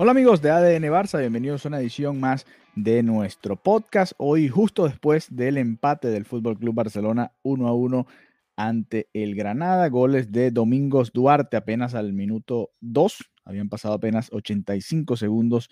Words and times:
Hola 0.00 0.12
amigos 0.12 0.40
de 0.40 0.50
ADN 0.52 0.84
Barça, 0.92 1.18
bienvenidos 1.18 1.64
a 1.64 1.70
una 1.70 1.80
edición 1.80 2.20
más 2.20 2.46
de 2.76 3.02
nuestro 3.02 3.56
podcast. 3.56 4.12
Hoy 4.16 4.48
justo 4.48 4.86
después 4.86 5.34
del 5.34 5.58
empate 5.58 6.06
del 6.06 6.24
Fútbol 6.24 6.56
Club 6.56 6.72
Barcelona 6.72 7.32
1 7.42 7.66
a 7.66 7.74
1 7.74 8.06
ante 8.54 9.08
el 9.12 9.34
Granada, 9.34 9.88
goles 9.88 10.30
de 10.30 10.52
Domingos 10.52 11.12
Duarte 11.12 11.56
apenas 11.56 11.96
al 11.96 12.12
minuto 12.12 12.70
2, 12.80 13.32
habían 13.44 13.68
pasado 13.68 13.94
apenas 13.94 14.28
85 14.32 15.16
segundos 15.16 15.68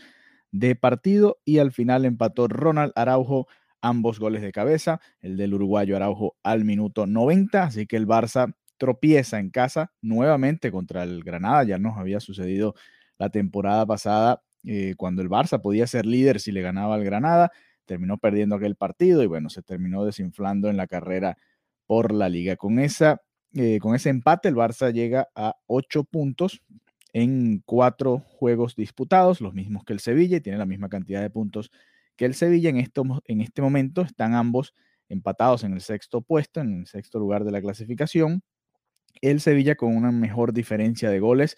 de 0.50 0.74
partido 0.74 1.38
y 1.44 1.58
al 1.58 1.70
final 1.70 2.04
empató 2.04 2.48
Ronald 2.48 2.90
Araujo 2.96 3.46
ambos 3.80 4.18
goles 4.18 4.42
de 4.42 4.50
cabeza, 4.50 5.00
el 5.20 5.36
del 5.36 5.54
uruguayo 5.54 5.94
Araujo 5.94 6.34
al 6.42 6.64
minuto 6.64 7.06
90, 7.06 7.62
así 7.62 7.86
que 7.86 7.96
el 7.96 8.08
Barça 8.08 8.56
tropieza 8.76 9.38
en 9.38 9.50
casa 9.50 9.92
nuevamente 10.02 10.72
contra 10.72 11.04
el 11.04 11.22
Granada, 11.22 11.62
ya 11.62 11.78
nos 11.78 11.96
había 11.96 12.18
sucedido 12.18 12.74
la 13.18 13.30
temporada 13.30 13.86
pasada, 13.86 14.42
eh, 14.64 14.94
cuando 14.96 15.22
el 15.22 15.28
Barça 15.28 15.60
podía 15.60 15.86
ser 15.86 16.06
líder 16.06 16.40
si 16.40 16.52
le 16.52 16.62
ganaba 16.62 16.94
al 16.94 17.04
Granada, 17.04 17.50
terminó 17.86 18.18
perdiendo 18.18 18.56
aquel 18.56 18.76
partido 18.76 19.22
y 19.22 19.26
bueno, 19.26 19.48
se 19.48 19.62
terminó 19.62 20.04
desinflando 20.04 20.68
en 20.68 20.76
la 20.76 20.86
carrera 20.86 21.38
por 21.86 22.12
la 22.12 22.28
liga. 22.28 22.56
Con, 22.56 22.78
esa, 22.78 23.22
eh, 23.54 23.78
con 23.80 23.94
ese 23.94 24.10
empate, 24.10 24.48
el 24.48 24.56
Barça 24.56 24.92
llega 24.92 25.28
a 25.34 25.54
ocho 25.66 26.04
puntos 26.04 26.62
en 27.12 27.62
cuatro 27.64 28.24
juegos 28.26 28.76
disputados, 28.76 29.40
los 29.40 29.54
mismos 29.54 29.84
que 29.84 29.94
el 29.94 30.00
Sevilla, 30.00 30.36
y 30.36 30.40
tiene 30.40 30.58
la 30.58 30.66
misma 30.66 30.88
cantidad 30.88 31.22
de 31.22 31.30
puntos 31.30 31.70
que 32.16 32.26
el 32.26 32.34
Sevilla. 32.34 32.68
En, 32.68 32.76
esto, 32.76 33.04
en 33.26 33.40
este 33.40 33.62
momento 33.62 34.02
están 34.02 34.34
ambos 34.34 34.74
empatados 35.08 35.64
en 35.64 35.72
el 35.72 35.80
sexto 35.80 36.20
puesto, 36.20 36.60
en 36.60 36.80
el 36.80 36.86
sexto 36.86 37.18
lugar 37.18 37.44
de 37.44 37.52
la 37.52 37.62
clasificación. 37.62 38.42
El 39.22 39.40
Sevilla 39.40 39.76
con 39.76 39.96
una 39.96 40.12
mejor 40.12 40.52
diferencia 40.52 41.08
de 41.08 41.20
goles 41.20 41.56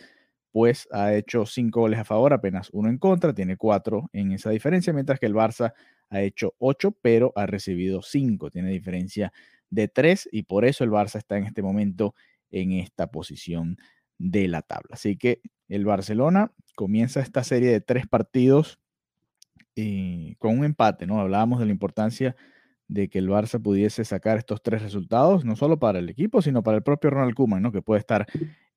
pues 0.59 0.89
ha 0.91 1.15
hecho 1.15 1.47
cinco 1.47 1.83
goles 1.83 2.01
a 2.01 2.05
favor, 2.05 2.33
apenas 2.33 2.69
uno 2.73 2.89
en 2.89 2.99
contra, 2.99 3.33
tiene 3.33 3.57
cuatro 3.57 4.11
en 4.13 4.33
esa 4.33 4.51
diferencia, 4.51 4.93
mientras 4.93 5.21
que 5.21 5.27
el 5.27 5.35
Barça 5.35 5.73
ha 6.11 6.21
hecho 6.21 6.57
ocho, 6.59 6.91
pero 7.01 7.33
ha 7.37 7.47
recibido 7.47 8.03
cinco, 8.03 8.51
tiene 8.51 8.71
diferencia 8.71 9.33
de 9.71 9.87
tres 9.87 10.29
y 10.33 10.43
por 10.43 10.65
eso 10.65 10.83
el 10.83 10.91
Barça 10.91 11.15
está 11.15 11.39
en 11.39 11.45
este 11.45 11.63
momento 11.63 12.17
en 12.51 12.73
esta 12.73 13.07
posición 13.07 13.77
de 14.19 14.49
la 14.49 14.63
tabla. 14.63 14.95
Así 14.95 15.17
que 15.17 15.43
el 15.69 15.85
Barcelona 15.85 16.51
comienza 16.75 17.21
esta 17.21 17.45
serie 17.45 17.71
de 17.71 17.81
tres 17.81 18.09
partidos 18.09 18.81
eh, 19.77 20.35
con 20.39 20.59
un 20.59 20.65
empate, 20.65 21.07
¿no? 21.07 21.21
Hablábamos 21.21 21.61
de 21.61 21.67
la 21.67 21.71
importancia 21.71 22.35
de 22.89 23.09
que 23.09 23.19
el 23.19 23.29
Barça 23.29 23.63
pudiese 23.63 24.05
sacar 24.05 24.39
estos 24.39 24.63
tres 24.63 24.83
resultados, 24.83 25.45
no 25.45 25.57
solo 25.57 25.79
para 25.79 25.99
el 25.99 26.09
equipo, 26.09 26.43
sino 26.43 26.63
para 26.63 26.79
el 26.79 26.83
propio 26.83 27.11
Ronald 27.11 27.35
Koeman, 27.35 27.63
¿no? 27.63 27.73
Que 27.73 27.83
puede 27.83 28.01
estar 28.01 28.27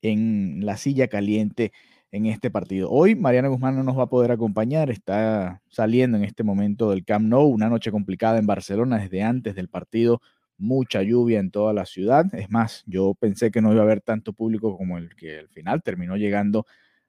en 0.02 0.66
la 0.66 0.78
silla 0.78 1.08
caliente 1.08 1.72
en 2.12 2.26
este 2.26 2.52
partido. 2.52 2.90
Hoy 2.90 3.16
Mariana 3.16 3.48
Guzmán 3.48 3.76
no 3.76 3.84
nos 3.84 3.98
va 3.98 4.04
a 4.04 4.10
poder 4.10 4.32
acompañar, 4.32 4.90
está 4.90 5.62
saliendo 5.70 6.18
en 6.18 6.26
este 6.26 6.44
momento 6.44 6.90
del 6.90 7.06
Camp 7.06 7.26
Nou, 7.26 7.48
una 7.48 7.70
noche 7.70 7.90
complicada 7.92 8.38
en 8.38 8.46
Barcelona 8.46 8.98
desde 8.98 9.24
antes 9.24 9.56
del 9.56 9.70
partido, 9.70 10.22
mucha 10.58 11.02
lluvia 11.02 11.40
en 11.40 11.50
toda 11.50 11.74
la 11.74 11.86
ciudad. 11.86 12.26
Es 12.36 12.52
más, 12.52 12.84
yo 12.86 13.14
pensé 13.16 13.50
que 13.50 13.62
no 13.62 13.72
iba 13.72 13.82
a 13.82 13.86
haber 13.86 14.02
tanto 14.02 14.34
público 14.34 14.78
como 14.78 14.98
el 14.98 15.16
que 15.16 15.40
al 15.40 15.48
final 15.50 15.82
terminó 15.84 16.18
llegando 16.18 16.66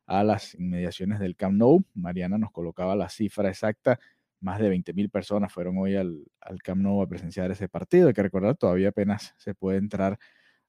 a 0.06 0.24
las 0.24 0.54
inmediaciones 0.54 1.18
del 1.18 1.36
Camp 1.36 1.56
Nou. 1.56 1.84
Mariana 1.94 2.38
nos 2.38 2.52
colocaba 2.52 2.94
la 2.94 3.08
cifra 3.08 3.48
exacta. 3.48 3.98
Más 4.42 4.58
de 4.60 4.68
20 4.68 4.92
mil 4.92 5.08
personas 5.08 5.52
fueron 5.52 5.78
hoy 5.78 5.96
al, 5.96 6.24
al 6.40 6.62
Camp 6.62 6.82
Nou 6.82 7.00
a 7.00 7.08
presenciar 7.08 7.50
ese 7.50 7.68
partido. 7.68 8.08
Hay 8.08 8.14
que 8.14 8.22
recordar, 8.22 8.56
todavía 8.56 8.90
apenas 8.90 9.34
se 9.38 9.54
puede 9.54 9.78
entrar 9.78 10.18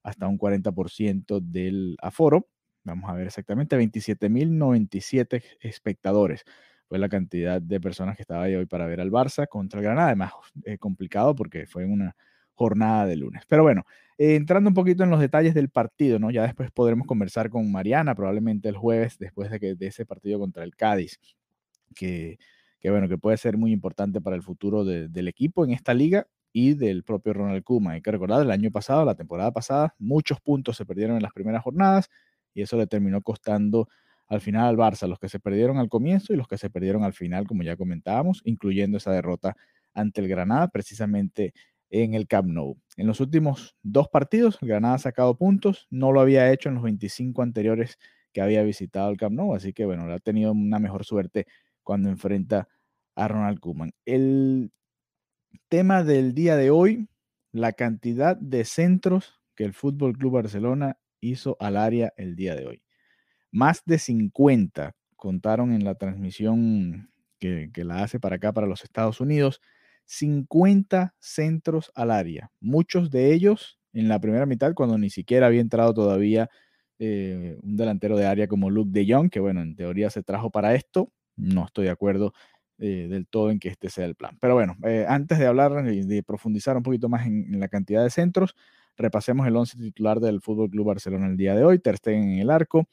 hasta 0.02 0.26
un 0.26 0.38
40% 0.38 1.40
del 1.40 1.96
aforo. 2.00 2.48
Vamos 2.84 3.10
a 3.10 3.14
ver 3.14 3.26
exactamente, 3.26 3.76
27.097 3.78 5.42
espectadores 5.60 6.44
fue 6.88 6.98
la 6.98 7.08
cantidad 7.08 7.60
de 7.60 7.80
personas 7.80 8.16
que 8.16 8.22
estaba 8.22 8.44
ahí 8.44 8.54
hoy 8.54 8.66
para 8.66 8.86
ver 8.86 9.00
al 9.00 9.10
Barça 9.10 9.48
contra 9.48 9.80
el 9.80 9.84
Granada. 9.84 10.08
Además, 10.08 10.32
eh, 10.64 10.78
complicado 10.78 11.34
porque 11.34 11.66
fue 11.66 11.84
una 11.84 12.14
jornada 12.54 13.06
de 13.06 13.16
lunes. 13.16 13.42
Pero 13.48 13.62
bueno, 13.62 13.84
eh, 14.18 14.36
entrando 14.36 14.68
un 14.68 14.74
poquito 14.74 15.02
en 15.02 15.10
los 15.10 15.20
detalles 15.20 15.54
del 15.54 15.70
partido, 15.70 16.18
¿no? 16.18 16.30
Ya 16.30 16.42
después 16.42 16.70
podremos 16.70 17.06
conversar 17.06 17.50
con 17.50 17.70
Mariana, 17.72 18.14
probablemente 18.14 18.68
el 18.68 18.76
jueves, 18.76 19.18
después 19.18 19.50
de, 19.50 19.58
que, 19.58 19.74
de 19.74 19.86
ese 19.86 20.06
partido 20.06 20.38
contra 20.38 20.62
el 20.62 20.76
Cádiz, 20.76 21.18
que, 21.94 22.38
que 22.84 22.90
bueno, 22.90 23.08
que 23.08 23.16
puede 23.16 23.38
ser 23.38 23.56
muy 23.56 23.72
importante 23.72 24.20
para 24.20 24.36
el 24.36 24.42
futuro 24.42 24.84
de, 24.84 25.08
del 25.08 25.26
equipo 25.26 25.64
en 25.64 25.70
esta 25.70 25.94
liga 25.94 26.26
y 26.52 26.74
del 26.74 27.02
propio 27.02 27.32
Ronald 27.32 27.64
Koeman. 27.64 27.94
Hay 27.94 28.02
que 28.02 28.10
recordar, 28.10 28.42
el 28.42 28.50
año 28.50 28.70
pasado, 28.70 29.06
la 29.06 29.14
temporada 29.14 29.52
pasada, 29.52 29.94
muchos 29.98 30.38
puntos 30.42 30.76
se 30.76 30.84
perdieron 30.84 31.16
en 31.16 31.22
las 31.22 31.32
primeras 31.32 31.62
jornadas 31.62 32.10
y 32.52 32.60
eso 32.60 32.76
le 32.76 32.86
terminó 32.86 33.22
costando 33.22 33.88
al 34.28 34.42
final 34.42 34.66
al 34.66 34.76
Barça, 34.76 35.08
los 35.08 35.18
que 35.18 35.30
se 35.30 35.40
perdieron 35.40 35.78
al 35.78 35.88
comienzo 35.88 36.34
y 36.34 36.36
los 36.36 36.46
que 36.46 36.58
se 36.58 36.68
perdieron 36.68 37.04
al 37.04 37.14
final, 37.14 37.46
como 37.46 37.62
ya 37.62 37.74
comentábamos, 37.74 38.42
incluyendo 38.44 38.98
esa 38.98 39.12
derrota 39.12 39.56
ante 39.94 40.20
el 40.20 40.28
Granada, 40.28 40.68
precisamente 40.68 41.54
en 41.88 42.12
el 42.12 42.26
Camp 42.26 42.48
Nou. 42.50 42.76
En 42.98 43.06
los 43.06 43.18
últimos 43.18 43.76
dos 43.82 44.08
partidos, 44.08 44.58
el 44.60 44.68
Granada 44.68 44.96
ha 44.96 44.98
sacado 44.98 45.38
puntos, 45.38 45.86
no 45.88 46.12
lo 46.12 46.20
había 46.20 46.52
hecho 46.52 46.68
en 46.68 46.74
los 46.74 46.84
25 46.84 47.40
anteriores 47.40 47.96
que 48.34 48.42
había 48.42 48.62
visitado 48.62 49.08
el 49.08 49.16
Camp 49.16 49.36
Nou, 49.36 49.54
así 49.54 49.72
que 49.72 49.86
bueno, 49.86 50.12
ha 50.12 50.18
tenido 50.18 50.52
una 50.52 50.78
mejor 50.78 51.06
suerte 51.06 51.46
cuando 51.82 52.08
enfrenta 52.08 52.68
a 53.14 53.28
Ronald 53.28 53.60
Koeman. 53.60 53.92
El 54.04 54.72
tema 55.68 56.04
del 56.04 56.34
día 56.34 56.56
de 56.56 56.70
hoy, 56.70 57.08
la 57.52 57.72
cantidad 57.72 58.36
de 58.36 58.64
centros 58.64 59.40
que 59.54 59.64
el 59.64 59.72
Fútbol 59.72 60.16
Club 60.16 60.32
Barcelona 60.32 60.98
hizo 61.20 61.56
al 61.60 61.76
área 61.76 62.12
el 62.16 62.36
día 62.36 62.54
de 62.54 62.66
hoy. 62.66 62.82
Más 63.50 63.82
de 63.86 63.98
50 63.98 64.96
contaron 65.16 65.72
en 65.72 65.84
la 65.84 65.94
transmisión 65.94 67.10
que, 67.38 67.70
la 67.84 68.02
hace 68.02 68.18
para 68.18 68.36
acá, 68.36 68.52
para 68.52 68.66
los 68.66 68.84
Estados 68.84 69.20
Unidos. 69.20 69.60
50 70.06 71.14
centros 71.18 71.90
al 71.94 72.10
área, 72.10 72.50
muchos 72.60 73.10
de 73.10 73.32
ellos 73.32 73.78
en 73.94 74.08
la 74.08 74.20
primera 74.20 74.44
mitad 74.44 74.74
cuando 74.74 74.98
ni 74.98 75.08
siquiera 75.08 75.46
había 75.46 75.60
entrado 75.60 75.94
todavía 75.94 76.50
eh, 76.98 77.56
un 77.62 77.76
delantero 77.76 78.16
de 78.16 78.26
área 78.26 78.48
como 78.48 78.70
Luke 78.70 78.90
de 78.92 79.06
Jong, 79.10 79.30
que 79.30 79.40
bueno, 79.40 79.62
en 79.62 79.76
teoría 79.76 80.10
se 80.10 80.22
trajo 80.22 80.50
para 80.50 80.74
esto. 80.74 81.10
No 81.36 81.64
estoy 81.64 81.86
de 81.86 81.90
acuerdo 81.90 82.32
eh, 82.78 83.06
del 83.08 83.26
todo 83.26 83.50
en 83.50 83.58
que 83.58 83.68
este 83.68 83.88
sea 83.88 84.04
el 84.04 84.14
plan. 84.14 84.36
Pero 84.40 84.54
bueno, 84.54 84.76
eh, 84.84 85.06
antes 85.08 85.38
de 85.38 85.46
hablar 85.46 85.86
y 85.92 86.02
de 86.02 86.22
profundizar 86.22 86.76
un 86.76 86.82
poquito 86.82 87.08
más 87.08 87.26
en, 87.26 87.60
la 87.60 87.68
cantidad 87.68 88.02
de 88.02 88.10
centros, 88.10 88.56
repasemos 88.96 89.46
el 89.46 89.56
11 89.56 89.78
titular 89.78 90.20
del 90.20 90.40
Fútbol 90.40 90.70
Club 90.70 90.86
Barcelona 90.86 91.26
el 91.26 91.36
día 91.36 91.54
de 91.54 91.64
hoy. 91.64 91.78
Ter 91.78 91.96
Stegen 91.96 92.32
en 92.32 92.38
el 92.40 92.50
arco, 92.50 92.88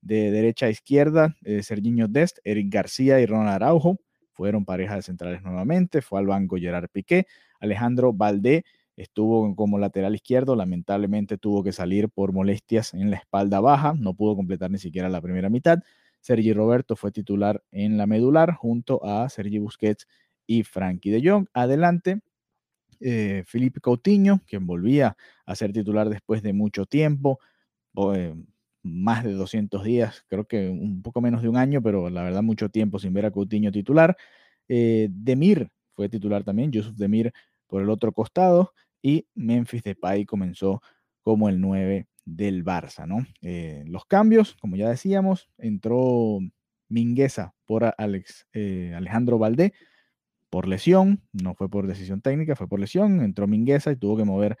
de 0.00 0.30
derecha 0.30 0.66
a 0.66 0.70
izquierda, 0.70 1.36
eh, 1.44 1.62
Serginho 1.62 2.08
Dest, 2.08 2.38
Eric 2.44 2.72
García 2.72 3.20
y 3.20 3.26
Ronald 3.26 3.50
Araujo 3.50 3.98
fueron 4.32 4.64
pareja 4.64 4.96
de 4.96 5.02
centrales 5.02 5.42
nuevamente. 5.42 6.02
Fue 6.02 6.18
al 6.18 6.26
banco 6.26 6.56
Gerard 6.56 6.88
Piqué, 6.90 7.26
Alejandro 7.60 8.12
Valdé 8.12 8.64
estuvo 8.96 9.54
como 9.54 9.78
lateral 9.78 10.14
izquierdo, 10.14 10.56
lamentablemente 10.56 11.36
tuvo 11.36 11.62
que 11.62 11.72
salir 11.72 12.08
por 12.08 12.32
molestias 12.32 12.94
en 12.94 13.10
la 13.10 13.16
espalda 13.16 13.60
baja, 13.60 13.94
no 13.94 14.14
pudo 14.14 14.34
completar 14.34 14.70
ni 14.70 14.78
siquiera 14.78 15.08
la 15.08 15.20
primera 15.20 15.50
mitad. 15.50 15.80
Sergi 16.26 16.52
Roberto 16.52 16.96
fue 16.96 17.12
titular 17.12 17.62
en 17.70 17.96
la 17.96 18.08
medular 18.08 18.52
junto 18.52 19.04
a 19.04 19.28
Sergi 19.28 19.58
Busquets 19.60 20.08
y 20.44 20.64
Frankie 20.64 21.12
de 21.12 21.22
Jong. 21.22 21.46
Adelante, 21.52 22.18
eh, 22.98 23.44
Felipe 23.46 23.80
Coutinho, 23.80 24.40
quien 24.44 24.66
volvía 24.66 25.16
a 25.44 25.54
ser 25.54 25.72
titular 25.72 26.08
después 26.08 26.42
de 26.42 26.52
mucho 26.52 26.84
tiempo, 26.84 27.38
eh, 28.16 28.34
más 28.82 29.22
de 29.22 29.34
200 29.34 29.84
días, 29.84 30.24
creo 30.26 30.48
que 30.48 30.68
un 30.68 31.00
poco 31.00 31.20
menos 31.20 31.42
de 31.42 31.48
un 31.48 31.56
año, 31.56 31.80
pero 31.80 32.10
la 32.10 32.24
verdad 32.24 32.42
mucho 32.42 32.70
tiempo 32.70 32.98
sin 32.98 33.12
ver 33.12 33.26
a 33.26 33.30
Coutinho 33.30 33.70
titular. 33.70 34.16
Eh, 34.66 35.06
Demir 35.12 35.70
fue 35.92 36.08
titular 36.08 36.42
también, 36.42 36.72
Yusuf 36.72 36.96
Demir 36.96 37.32
por 37.68 37.82
el 37.82 37.88
otro 37.88 38.10
costado 38.10 38.72
y 39.00 39.28
Memphis 39.36 39.84
Depay 39.84 40.24
comenzó 40.24 40.82
como 41.22 41.48
el 41.48 41.60
9 41.60 42.08
del 42.26 42.64
Barça, 42.64 43.06
¿no? 43.06 43.24
Eh, 43.40 43.84
los 43.86 44.04
cambios, 44.04 44.56
como 44.60 44.76
ya 44.76 44.90
decíamos, 44.90 45.48
entró 45.56 46.40
Mingueza 46.88 47.54
por 47.64 47.94
Alex, 47.96 48.46
eh, 48.52 48.92
Alejandro 48.94 49.38
Valdé, 49.38 49.72
por 50.50 50.68
lesión, 50.68 51.22
no 51.32 51.54
fue 51.54 51.70
por 51.70 51.86
decisión 51.86 52.20
técnica, 52.20 52.56
fue 52.56 52.68
por 52.68 52.80
lesión, 52.80 53.22
entró 53.22 53.46
Mingueza 53.46 53.92
y 53.92 53.96
tuvo 53.96 54.16
que 54.16 54.24
mover 54.24 54.58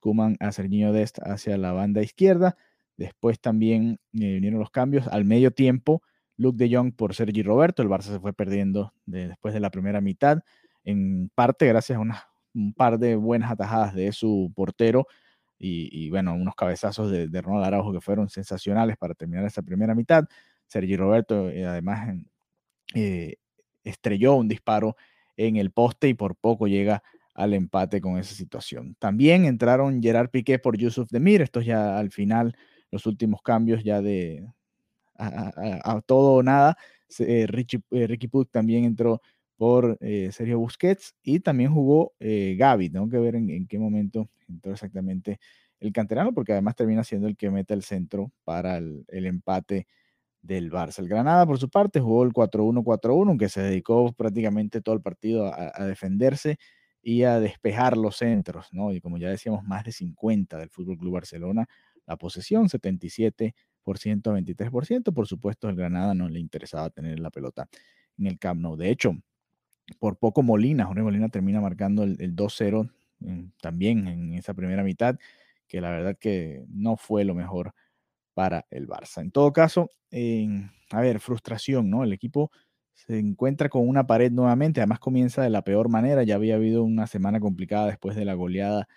Kuman 0.00 0.36
a 0.40 0.52
Serginho 0.52 0.92
Dest 0.92 1.18
hacia 1.22 1.56
la 1.58 1.72
banda 1.72 2.02
izquierda. 2.02 2.56
Después 2.96 3.40
también 3.40 3.98
eh, 4.12 4.34
vinieron 4.34 4.60
los 4.60 4.70
cambios. 4.70 5.08
Al 5.08 5.24
medio 5.24 5.50
tiempo, 5.50 6.02
Luke 6.36 6.56
de 6.56 6.74
Jong 6.74 6.94
por 6.94 7.14
Sergi 7.14 7.42
Roberto. 7.42 7.82
El 7.82 7.88
Barça 7.88 8.12
se 8.12 8.20
fue 8.20 8.32
perdiendo 8.32 8.92
después 9.04 9.52
de 9.54 9.60
la 9.60 9.70
primera 9.70 10.00
mitad, 10.00 10.40
en 10.84 11.30
parte 11.34 11.66
gracias 11.66 11.98
a 11.98 12.02
un 12.54 12.72
par 12.74 12.98
de 12.98 13.16
buenas 13.16 13.50
atajadas 13.50 13.94
de 13.94 14.12
su 14.12 14.52
portero 14.54 15.06
y, 15.58 16.10
bueno, 16.10 16.34
unos 16.34 16.54
cabezazos 16.54 17.10
de, 17.10 17.40
Ronald 17.40 17.64
Araujo 17.64 17.92
que 17.92 18.00
fueron 18.00 18.28
sensacionales 18.28 18.96
para 18.96 19.14
terminar 19.14 19.44
esa 19.44 19.62
primera 19.62 19.94
mitad. 19.94 20.24
Sergi 20.66 20.96
Roberto, 20.96 21.48
eh, 21.48 21.64
además, 21.64 22.16
eh, 22.94 23.36
estrelló 23.84 24.34
un 24.34 24.48
disparo 24.48 24.96
en 25.36 25.56
el 25.56 25.70
poste 25.70 26.08
y 26.08 26.14
por 26.14 26.36
poco 26.36 26.66
llega 26.66 27.02
al 27.34 27.54
empate 27.54 28.00
con 28.00 28.18
esa 28.18 28.34
situación. 28.34 28.96
También 28.98 29.44
entraron 29.44 30.02
Gerard 30.02 30.30
Piqué 30.30 30.58
por 30.58 30.76
Yusuf 30.76 31.10
Demir, 31.10 31.42
estos 31.42 31.64
ya 31.64 31.98
al 31.98 32.10
final, 32.10 32.56
los 32.90 33.06
últimos 33.06 33.42
cambios 33.42 33.84
ya 33.84 34.00
de 34.00 34.46
a, 35.18 36.00
todo 36.06 36.34
o 36.34 36.42
nada. 36.42 36.76
Eh, 37.20 37.46
Ricky 37.46 38.28
Puck 38.28 38.50
también 38.50 38.84
entró 38.84 39.20
por 39.56 39.98
Sergio 40.00 40.58
Busquets 40.58 41.14
y 41.22 41.40
también 41.40 41.72
jugó 41.72 42.12
Gaby. 42.20 42.90
Tengo 42.90 43.08
que 43.08 43.18
ver 43.18 43.36
en, 43.36 43.66
qué 43.66 43.78
momento 43.78 44.28
entró 44.48 44.72
exactamente 44.72 45.38
el 45.80 45.92
canterano, 45.92 46.32
porque 46.32 46.52
además 46.52 46.76
termina 46.76 47.04
siendo 47.04 47.28
el 47.28 47.36
que 47.36 47.50
mete 47.50 47.74
el 47.74 47.82
centro 47.82 48.32
para 48.44 48.78
el, 48.78 49.04
empate 49.08 49.86
del 50.42 50.70
Barça. 50.70 51.00
El 51.00 51.08
Granada, 51.08 51.46
por 51.46 51.58
su 51.58 51.68
parte, 51.68 52.00
jugó 52.00 52.24
el 52.24 52.32
4-1-4-1, 52.32 53.28
aunque 53.28 53.48
se 53.48 53.62
dedicó 53.62 54.12
prácticamente 54.12 54.80
todo 54.80 54.94
el 54.94 55.02
partido 55.02 55.52
a, 55.54 55.84
defenderse 55.84 56.56
y 57.02 57.22
a 57.24 57.40
despejar 57.40 57.96
los 57.96 58.16
centros, 58.16 58.68
¿no? 58.72 58.92
Y 58.92 59.00
como 59.00 59.18
ya 59.18 59.28
decíamos, 59.28 59.64
más 59.64 59.84
de 59.84 59.92
50 59.92 60.58
del 60.58 60.70
Fútbol 60.70 60.98
Club 60.98 61.14
Barcelona, 61.14 61.66
la 62.06 62.16
posesión 62.16 62.68
77%, 62.68 63.52
23%. 63.84 65.14
Por 65.14 65.26
supuesto, 65.26 65.68
el 65.68 65.76
Granada 65.76 66.14
no 66.14 66.28
le 66.28 66.40
interesaba 66.40 66.90
tener 66.90 67.20
la 67.20 67.30
pelota 67.30 67.68
en 68.18 68.26
el 68.26 68.38
Camp. 68.38 68.64
De 68.76 68.90
hecho, 68.90 69.12
por 69.98 70.18
poco 70.18 70.42
Molina, 70.42 70.86
Jorge 70.86 71.02
Molina 71.02 71.28
termina 71.28 71.60
marcando 71.60 72.02
el, 72.02 72.16
el 72.20 72.34
2-0 72.34 72.90
también 73.60 74.06
en 74.08 74.34
esa 74.34 74.54
primera 74.54 74.82
mitad, 74.82 75.16
que 75.68 75.80
la 75.80 75.90
verdad 75.90 76.16
que 76.18 76.64
no 76.68 76.96
fue 76.96 77.24
lo 77.24 77.34
mejor 77.34 77.72
para 78.34 78.66
el 78.70 78.86
Barça. 78.86 79.22
En 79.22 79.30
todo 79.30 79.52
caso, 79.52 79.90
a 80.90 81.00
ver, 81.00 81.20
frustración, 81.20 81.90
¿no? 81.90 82.04
El 82.04 82.12
equipo 82.12 82.50
se 82.92 83.18
encuentra 83.18 83.68
con 83.68 83.88
una 83.88 84.06
pared 84.06 84.30
nuevamente, 84.30 84.80
además 84.80 84.98
comienza 84.98 85.42
de 85.42 85.50
la 85.50 85.62
peor 85.62 85.88
manera, 85.88 86.22
ya 86.22 86.34
había 86.34 86.56
habido 86.56 86.84
una 86.84 87.06
semana 87.06 87.40
complicada 87.40 87.86
después 87.86 88.16
de 88.16 88.24
la 88.24 88.34
goleada 88.34 88.88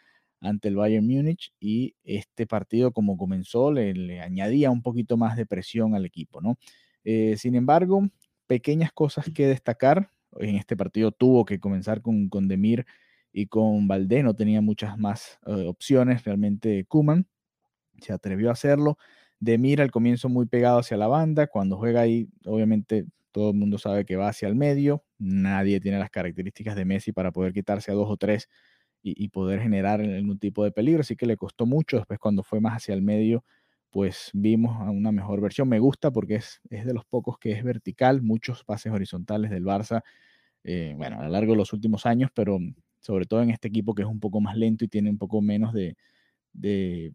ante 0.41 0.69
el 0.69 0.75
Bayern 0.75 1.05
Múnich 1.05 1.53
y 1.59 1.95
este 2.03 2.47
partido 2.47 2.93
como 2.93 3.17
comenzó 3.17 3.73
le, 3.73 4.21
añadía 4.21 4.71
un 4.71 4.81
poquito 4.81 5.17
más 5.17 5.35
de 5.35 5.45
presión 5.45 5.95
al 5.95 6.05
equipo, 6.05 6.41
¿no? 6.41 6.57
Eh, 7.03 7.35
sin 7.37 7.55
embargo, 7.55 8.07
pequeñas 8.47 8.91
cosas 8.93 9.29
que 9.33 9.47
destacar, 9.47 10.11
en 10.37 10.55
este 10.55 10.77
partido 10.77 11.11
tuvo 11.11 11.45
que 11.45 11.59
comenzar 11.59 12.01
con, 12.01 12.29
con 12.29 12.47
Demir 12.47 12.85
y 13.31 13.47
con 13.47 13.87
Valdé 13.87 14.23
no 14.23 14.35
tenía 14.35 14.61
muchas 14.61 14.97
más 14.97 15.39
eh, 15.45 15.67
opciones. 15.67 16.23
Realmente 16.23 16.85
Kuman 16.85 17.27
se 18.01 18.13
atrevió 18.13 18.49
a 18.49 18.53
hacerlo. 18.53 18.97
De 19.39 19.57
Mira 19.57 19.83
al 19.83 19.91
comienzo 19.91 20.29
muy 20.29 20.45
pegado 20.47 20.79
hacia 20.79 20.97
la 20.97 21.07
banda. 21.07 21.47
Cuando 21.47 21.77
juega 21.77 22.01
ahí, 22.01 22.29
obviamente 22.45 23.05
todo 23.31 23.51
el 23.51 23.55
mundo 23.55 23.77
sabe 23.77 24.05
que 24.05 24.15
va 24.15 24.29
hacia 24.29 24.47
el 24.47 24.55
medio. 24.55 25.03
Nadie 25.17 25.79
tiene 25.79 25.99
las 25.99 26.09
características 26.09 26.75
de 26.75 26.85
Messi 26.85 27.11
para 27.11 27.31
poder 27.31 27.53
quitarse 27.53 27.91
a 27.91 27.93
dos 27.95 28.09
o 28.09 28.17
tres 28.17 28.49
y, 29.01 29.29
poder 29.29 29.61
generar 29.61 30.01
algún 30.01 30.39
tipo 30.39 30.63
de 30.63 30.71
peligro. 30.71 31.01
Así 31.01 31.15
que 31.15 31.25
le 31.25 31.37
costó 31.37 31.65
mucho. 31.65 31.97
Después 31.97 32.19
cuando 32.19 32.43
fue 32.43 32.59
más 32.59 32.73
hacia 32.75 32.93
el 32.93 33.01
medio, 33.01 33.45
pues 33.91 34.29
vimos 34.33 34.79
a 34.81 34.91
una 34.91 35.11
mejor 35.11 35.41
versión. 35.41 35.69
Me 35.69 35.79
gusta 35.79 36.11
porque 36.11 36.35
es, 36.35 36.61
es 36.69 36.85
de 36.85 36.93
los 36.93 37.05
pocos 37.05 37.37
que 37.39 37.51
es 37.51 37.63
vertical. 37.63 38.21
Muchos 38.21 38.63
pases 38.63 38.91
horizontales 38.91 39.51
del 39.51 39.63
Barça. 39.65 40.03
Eh, 40.63 40.93
bueno, 40.97 41.19
a 41.19 41.23
lo 41.23 41.29
largo 41.29 41.53
de 41.53 41.57
los 41.57 41.73
últimos 41.73 42.05
años, 42.05 42.31
pero 42.33 42.59
sobre 42.99 43.25
todo 43.25 43.41
en 43.41 43.49
este 43.49 43.67
equipo 43.69 43.95
que 43.95 44.03
es 44.03 44.07
un 44.07 44.19
poco 44.19 44.41
más 44.41 44.57
lento 44.57 44.85
y 44.85 44.87
tiene 44.87 45.09
un 45.09 45.17
poco 45.17 45.41
menos 45.41 45.73
de, 45.73 45.95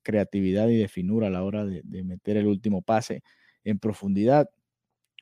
creatividad 0.03 0.69
y 0.69 0.76
de 0.76 0.88
finura 0.88 1.26
a 1.26 1.31
la 1.31 1.43
hora 1.43 1.65
de, 1.65 1.82
meter 2.05 2.37
el 2.37 2.47
último 2.47 2.82
pase 2.82 3.23
en 3.65 3.79
profundidad. 3.79 4.49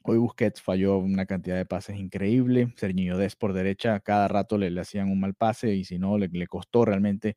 Hoy 0.04 0.19
Busquets 0.19 0.60
falló 0.60 0.99
una 0.99 1.26
cantidad 1.26 1.56
de 1.56 1.66
pases 1.66 1.96
increíble. 1.96 2.72
Serginho 2.76 3.16
Des 3.19 3.37
por 3.37 3.52
derecha, 3.52 4.00
cada 4.00 4.28
rato 4.28 4.58
le, 4.58 4.78
hacían 4.81 5.10
un 5.10 5.20
mal 5.20 5.34
pase 5.34 5.75
y 5.75 5.84
si 5.84 5.99
no, 5.99 6.19
le, 6.19 6.46
costó 6.46 6.84
realmente. 6.84 7.37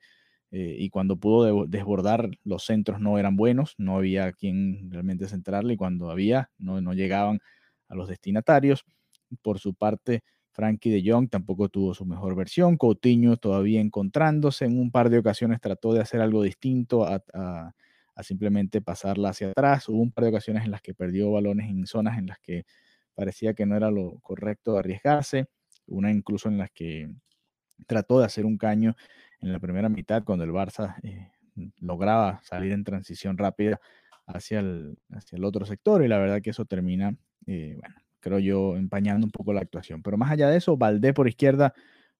Eh, 0.57 0.77
y 0.79 0.89
cuando 0.89 1.17
pudo 1.17 1.65
desbordar, 1.67 2.29
los 2.45 2.63
centros 2.63 3.01
no 3.01 3.19
eran 3.19 3.35
buenos, 3.35 3.75
no 3.77 3.97
había 3.97 4.31
quien 4.31 4.89
realmente 4.89 5.27
centrarle 5.27 5.73
y 5.73 5.77
cuando 5.77 6.09
había, 6.09 6.49
no, 6.57 6.79
no 6.79 6.93
llegaban 6.93 7.39
a 7.89 7.95
los 7.95 8.07
destinatarios. 8.07 8.85
Por 9.41 9.59
su 9.59 9.73
parte, 9.73 10.23
Frankie 10.51 10.91
de 10.91 11.11
Jong 11.11 11.29
tampoco 11.29 11.67
tuvo 11.67 11.93
su 11.93 12.05
mejor 12.05 12.37
versión. 12.37 12.77
Coutinho 12.77 13.35
todavía 13.35 13.81
encontrándose. 13.81 14.63
En 14.63 14.79
un 14.79 14.91
par 14.91 15.09
de 15.09 15.17
ocasiones 15.17 15.59
trató 15.59 15.91
de 15.91 15.99
hacer 15.99 16.21
algo 16.21 16.41
distinto 16.41 17.05
a, 17.05 17.73
simplemente 18.23 18.79
pasarla 18.79 19.31
hacia 19.31 19.49
atrás. 19.49 19.89
Hubo 19.89 19.99
un 20.01 20.13
par 20.13 20.23
de 20.23 20.29
ocasiones 20.29 20.63
en 20.63 20.71
las 20.71 20.81
que 20.81 20.93
perdió 20.93 21.31
balones 21.31 21.69
en 21.69 21.85
zonas 21.85 22.17
en 22.17 22.27
las 22.27 22.39
que 22.39 22.63
parecía 23.13 23.53
que 23.53 23.65
no 23.65 23.75
era 23.75 23.91
lo 23.91 24.19
correcto 24.21 24.77
arriesgarse. 24.77 25.47
Una 25.85 26.11
incluso 26.11 26.47
en 26.47 26.59
las 26.59 26.71
que 26.71 27.09
trató 27.87 28.19
de 28.19 28.25
hacer 28.25 28.45
un 28.45 28.57
caño 28.57 28.95
en 29.41 29.51
la 29.51 29.59
primera 29.59 29.89
mitad 29.89 30.23
cuando 30.23 30.43
el 30.43 30.51
Barça 30.51 30.95
eh, 31.03 31.31
lograba 31.79 32.39
salir 32.43 32.71
en 32.71 32.83
transición 32.83 33.37
rápida 33.37 33.79
hacia 34.27 34.59
el, 34.59 34.97
hacia 35.11 35.37
el 35.37 35.43
otro 35.43 35.65
sector 35.65 36.03
y 36.03 36.07
la 36.07 36.17
verdad 36.17 36.41
que 36.41 36.49
eso 36.49 36.65
termina, 36.65 37.15
eh, 37.45 37.75
bueno, 37.79 37.95
creo 38.19 38.39
yo, 38.39 38.75
empañando 38.77 39.25
un 39.25 39.31
poco 39.31 39.53
la 39.53 39.61
actuación. 39.61 40.01
Pero 40.01 40.17
más 40.17 40.31
allá 40.31 40.49
de 40.49 40.57
eso, 40.57 40.77
Valdé 40.77 41.13
por 41.13 41.27
izquierda 41.27 41.73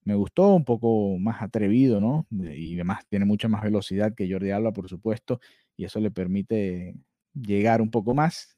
me 0.06 0.14
gustó, 0.14 0.54
un 0.54 0.64
poco 0.64 1.18
más 1.18 1.42
atrevido, 1.42 2.00
¿no? 2.00 2.28
Y 2.30 2.76
además 2.76 3.06
tiene 3.10 3.26
mucha 3.26 3.48
más 3.48 3.64
velocidad 3.64 4.14
que 4.16 4.32
Jordi 4.32 4.52
Alba, 4.52 4.72
por 4.72 4.88
supuesto, 4.88 5.40
y 5.76 5.84
eso 5.84 6.00
le 6.00 6.12
permite 6.12 6.96
llegar 7.34 7.82
un 7.82 7.90
poco 7.90 8.14
más. 8.14 8.56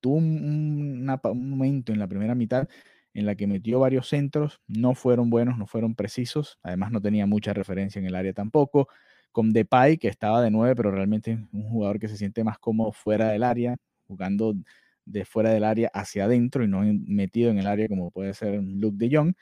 Tuvo 0.00 0.16
un, 0.16 1.04
momento 1.04 1.92
en 1.92 1.98
la 1.98 2.08
primera 2.08 2.34
mitad 2.34 2.66
en 3.14 3.26
la 3.26 3.36
que 3.36 3.46
metió 3.46 3.80
varios 3.80 4.08
centros, 4.08 4.60
no 4.66 4.94
fueron 4.94 5.30
buenos, 5.30 5.56
no 5.56 5.66
fueron 5.66 5.94
precisos, 5.94 6.58
además 6.62 6.90
no 6.92 7.00
tenía 7.00 7.26
mucha 7.26 7.52
referencia 7.54 7.98
en 8.00 8.06
el 8.06 8.14
área 8.14 8.32
tampoco. 8.32 8.88
Con 9.32 9.52
Depay, 9.52 9.98
que 9.98 10.08
estaba 10.08 10.42
de 10.42 10.50
nueve, 10.50 10.74
pero 10.76 10.90
realmente 10.90 11.38
un 11.52 11.68
jugador 11.68 11.98
que 11.98 12.08
se 12.08 12.16
siente 12.16 12.44
más 12.44 12.58
cómodo 12.58 12.92
fuera 12.92 13.28
del 13.28 13.42
área, 13.44 13.76
jugando 14.06 14.54
de 15.06 15.24
fuera 15.24 15.50
del 15.50 15.64
área 15.64 15.90
hacia 15.92 16.24
adentro 16.24 16.64
y 16.64 16.68
no 16.68 16.82
metido 17.06 17.50
en 17.50 17.58
el 17.58 17.66
área 17.66 17.88
como 17.88 18.10
puede 18.10 18.34
ser 18.34 18.60
Luke 18.62 18.96
de 18.98 19.16
Jong, 19.16 19.34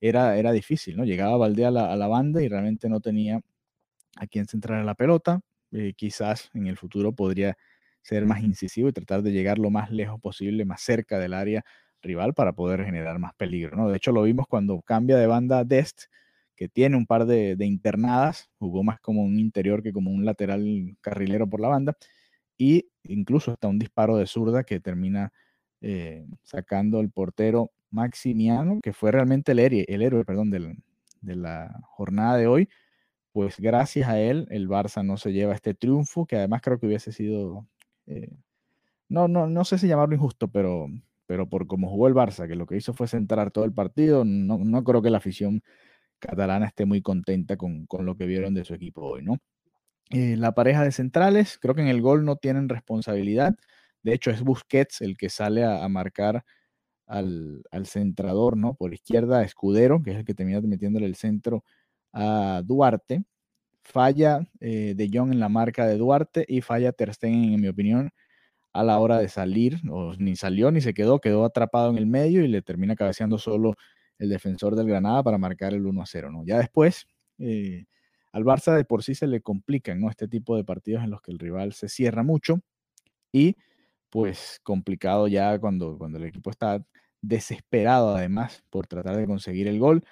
era, 0.00 0.36
era 0.36 0.52
difícil, 0.52 0.96
¿no? 0.96 1.04
Llegaba 1.04 1.36
Valdé 1.36 1.66
a 1.66 1.70
la, 1.70 1.92
a 1.92 1.96
la 1.96 2.06
banda 2.08 2.42
y 2.42 2.48
realmente 2.48 2.88
no 2.88 3.00
tenía 3.00 3.40
a 4.16 4.26
quién 4.26 4.46
centrar 4.46 4.84
la 4.84 4.94
pelota. 4.94 5.40
Eh, 5.72 5.92
quizás 5.96 6.50
en 6.54 6.66
el 6.66 6.76
futuro 6.76 7.12
podría 7.12 7.56
ser 8.02 8.24
más 8.26 8.42
incisivo 8.42 8.88
y 8.88 8.92
tratar 8.92 9.22
de 9.22 9.32
llegar 9.32 9.58
lo 9.58 9.70
más 9.70 9.90
lejos 9.90 10.20
posible, 10.20 10.64
más 10.64 10.80
cerca 10.82 11.18
del 11.18 11.34
área 11.34 11.64
rival 12.02 12.34
para 12.34 12.52
poder 12.52 12.84
generar 12.84 13.18
más 13.18 13.34
peligro, 13.34 13.76
¿no? 13.76 13.88
De 13.88 13.96
hecho, 13.96 14.12
lo 14.12 14.22
vimos 14.22 14.46
cuando 14.48 14.80
cambia 14.82 15.16
de 15.16 15.26
banda 15.26 15.64
Dest, 15.64 16.04
que 16.56 16.68
tiene 16.68 16.96
un 16.96 17.06
par 17.06 17.26
de, 17.26 17.56
internadas, 17.60 18.50
jugó 18.58 18.82
más 18.82 19.00
como 19.00 19.22
un 19.22 19.38
interior 19.38 19.82
que 19.82 19.92
como 19.92 20.10
un 20.10 20.24
lateral 20.24 20.96
carrilero 21.00 21.48
por 21.48 21.60
la 21.60 21.68
banda, 21.68 21.96
y 22.56 22.88
incluso 23.04 23.52
hasta 23.52 23.68
un 23.68 23.78
disparo 23.78 24.16
de 24.16 24.26
zurda 24.26 24.64
que 24.64 24.80
termina 24.80 25.32
eh, 25.80 26.26
sacando 26.42 27.00
el 27.00 27.10
portero 27.10 27.70
Maximiano, 27.90 28.80
que 28.82 28.92
fue 28.92 29.12
realmente 29.12 29.52
el 29.52 29.60
héroe, 29.60 29.84
el 29.88 30.02
héroe 30.02 30.24
perdón, 30.24 30.50
de 30.50 31.36
la 31.36 31.80
jornada 31.84 32.36
de 32.36 32.46
hoy. 32.46 32.68
Pues 33.32 33.60
gracias 33.60 34.08
a 34.08 34.18
él, 34.20 34.48
el 34.50 34.68
Barça 34.68 35.04
no 35.04 35.16
se 35.16 35.32
lleva 35.32 35.54
este 35.54 35.74
triunfo, 35.74 36.26
que 36.26 36.36
además 36.36 36.60
creo 36.62 36.80
que 36.80 36.86
hubiese 36.86 37.12
sido, 37.12 37.68
eh, 38.06 38.36
no, 39.08 39.28
no, 39.28 39.46
no 39.46 39.64
sé 39.64 39.78
si 39.78 39.86
llamarlo 39.86 40.16
injusto, 40.16 40.48
pero, 40.48 40.88
pero 41.28 41.48
por 41.48 41.66
cómo 41.66 41.90
jugó 41.90 42.08
el 42.08 42.14
Barça, 42.14 42.48
que 42.48 42.56
lo 42.56 42.66
que 42.66 42.78
hizo 42.78 42.94
fue 42.94 43.06
centrar 43.06 43.50
todo 43.50 43.66
el 43.66 43.74
partido, 43.74 44.24
no, 44.24 44.58
no 44.58 44.82
creo 44.82 45.02
que 45.02 45.10
la 45.10 45.18
afición 45.18 45.62
catalana 46.18 46.66
esté 46.66 46.86
muy 46.86 47.02
contenta 47.02 47.58
con, 47.58 47.86
con 47.86 48.06
lo 48.06 48.16
que 48.16 48.26
vieron 48.26 48.54
de 48.54 48.64
su 48.64 48.74
equipo 48.74 49.02
hoy, 49.02 49.22
¿no? 49.22 49.38
Eh, 50.10 50.36
la 50.38 50.52
pareja 50.54 50.84
de 50.84 50.92
centrales, 50.92 51.58
creo 51.60 51.74
que 51.74 51.82
en 51.82 51.88
el 51.88 52.00
gol 52.00 52.24
no 52.24 52.36
tienen 52.36 52.70
responsabilidad. 52.70 53.54
De 54.02 54.14
hecho, 54.14 54.30
es 54.30 54.42
Busquets 54.42 55.02
el 55.02 55.18
que 55.18 55.28
sale 55.28 55.64
a, 55.64 55.86
marcar 55.88 56.44
al, 57.06 57.62
centrador, 57.84 58.56
¿no? 58.56 58.74
Por 58.74 58.94
izquierda, 58.94 59.44
Escudero, 59.44 60.02
que 60.02 60.12
es 60.12 60.16
el 60.18 60.24
que 60.24 60.34
termina 60.34 60.62
metiéndole 60.62 61.06
el 61.06 61.16
centro 61.16 61.64
a 62.12 62.62
Duarte. 62.64 63.24
Falla 63.82 64.40
eh, 64.60 64.94
De 64.96 65.10
Jong 65.12 65.32
en 65.32 65.40
la 65.40 65.48
marca 65.50 65.86
de 65.86 65.98
Duarte 65.98 66.44
y 66.48 66.62
falla 66.62 66.92
Ter 66.92 67.12
en 67.22 67.60
mi 67.60 67.68
opinión, 67.68 68.10
a 68.78 68.84
la 68.84 68.98
hora 68.98 69.18
de 69.18 69.28
salir. 69.28 69.80
Ni 70.18 70.36
salió 70.36 70.70
ni 70.70 70.80
se 70.80 70.94
quedó, 70.94 71.20
quedó 71.20 71.44
atrapado 71.44 71.90
en 71.90 71.98
el 71.98 72.06
medio 72.06 72.44
y 72.44 72.48
le 72.48 72.62
termina 72.62 72.96
cabeceando 72.96 73.38
solo 73.38 73.74
el 74.18 74.28
defensor 74.28 74.76
del 74.76 74.86
Granada 74.88 75.22
para 75.22 75.38
marcar 75.38 75.74
el 75.74 75.86
1 75.86 76.02
a 76.02 76.06
0, 76.06 76.30
¿no? 76.30 76.44
Ya 76.44 76.58
después, 76.58 77.06
eh, 77.38 77.86
al 78.32 78.44
Barça 78.44 78.74
de 78.76 78.84
por 78.84 79.02
sí 79.02 79.14
se 79.14 79.26
le 79.26 79.40
complican, 79.40 80.00
¿no? 80.00 80.10
Este 80.10 80.28
tipo 80.28 80.56
de 80.56 80.64
partidos 80.64 81.02
en 81.04 81.10
los 81.10 81.20
que 81.22 81.32
el 81.32 81.38
rival 81.38 81.72
se 81.72 81.88
cierra 81.88 82.22
mucho 82.22 82.60
y 83.32 83.56
pues 84.10 84.60
complicado 84.62 85.28
ya 85.28 85.58
cuando, 85.58 85.98
cuando 85.98 86.18
el 86.18 86.24
equipo 86.24 86.50
está 86.50 86.84
desesperado 87.22 88.14
además 88.16 88.64
por 88.70 88.86
tratar 88.86 89.16
de 89.16 89.26
conseguir 89.26 89.68
el 89.68 89.78
gol. 89.78 90.04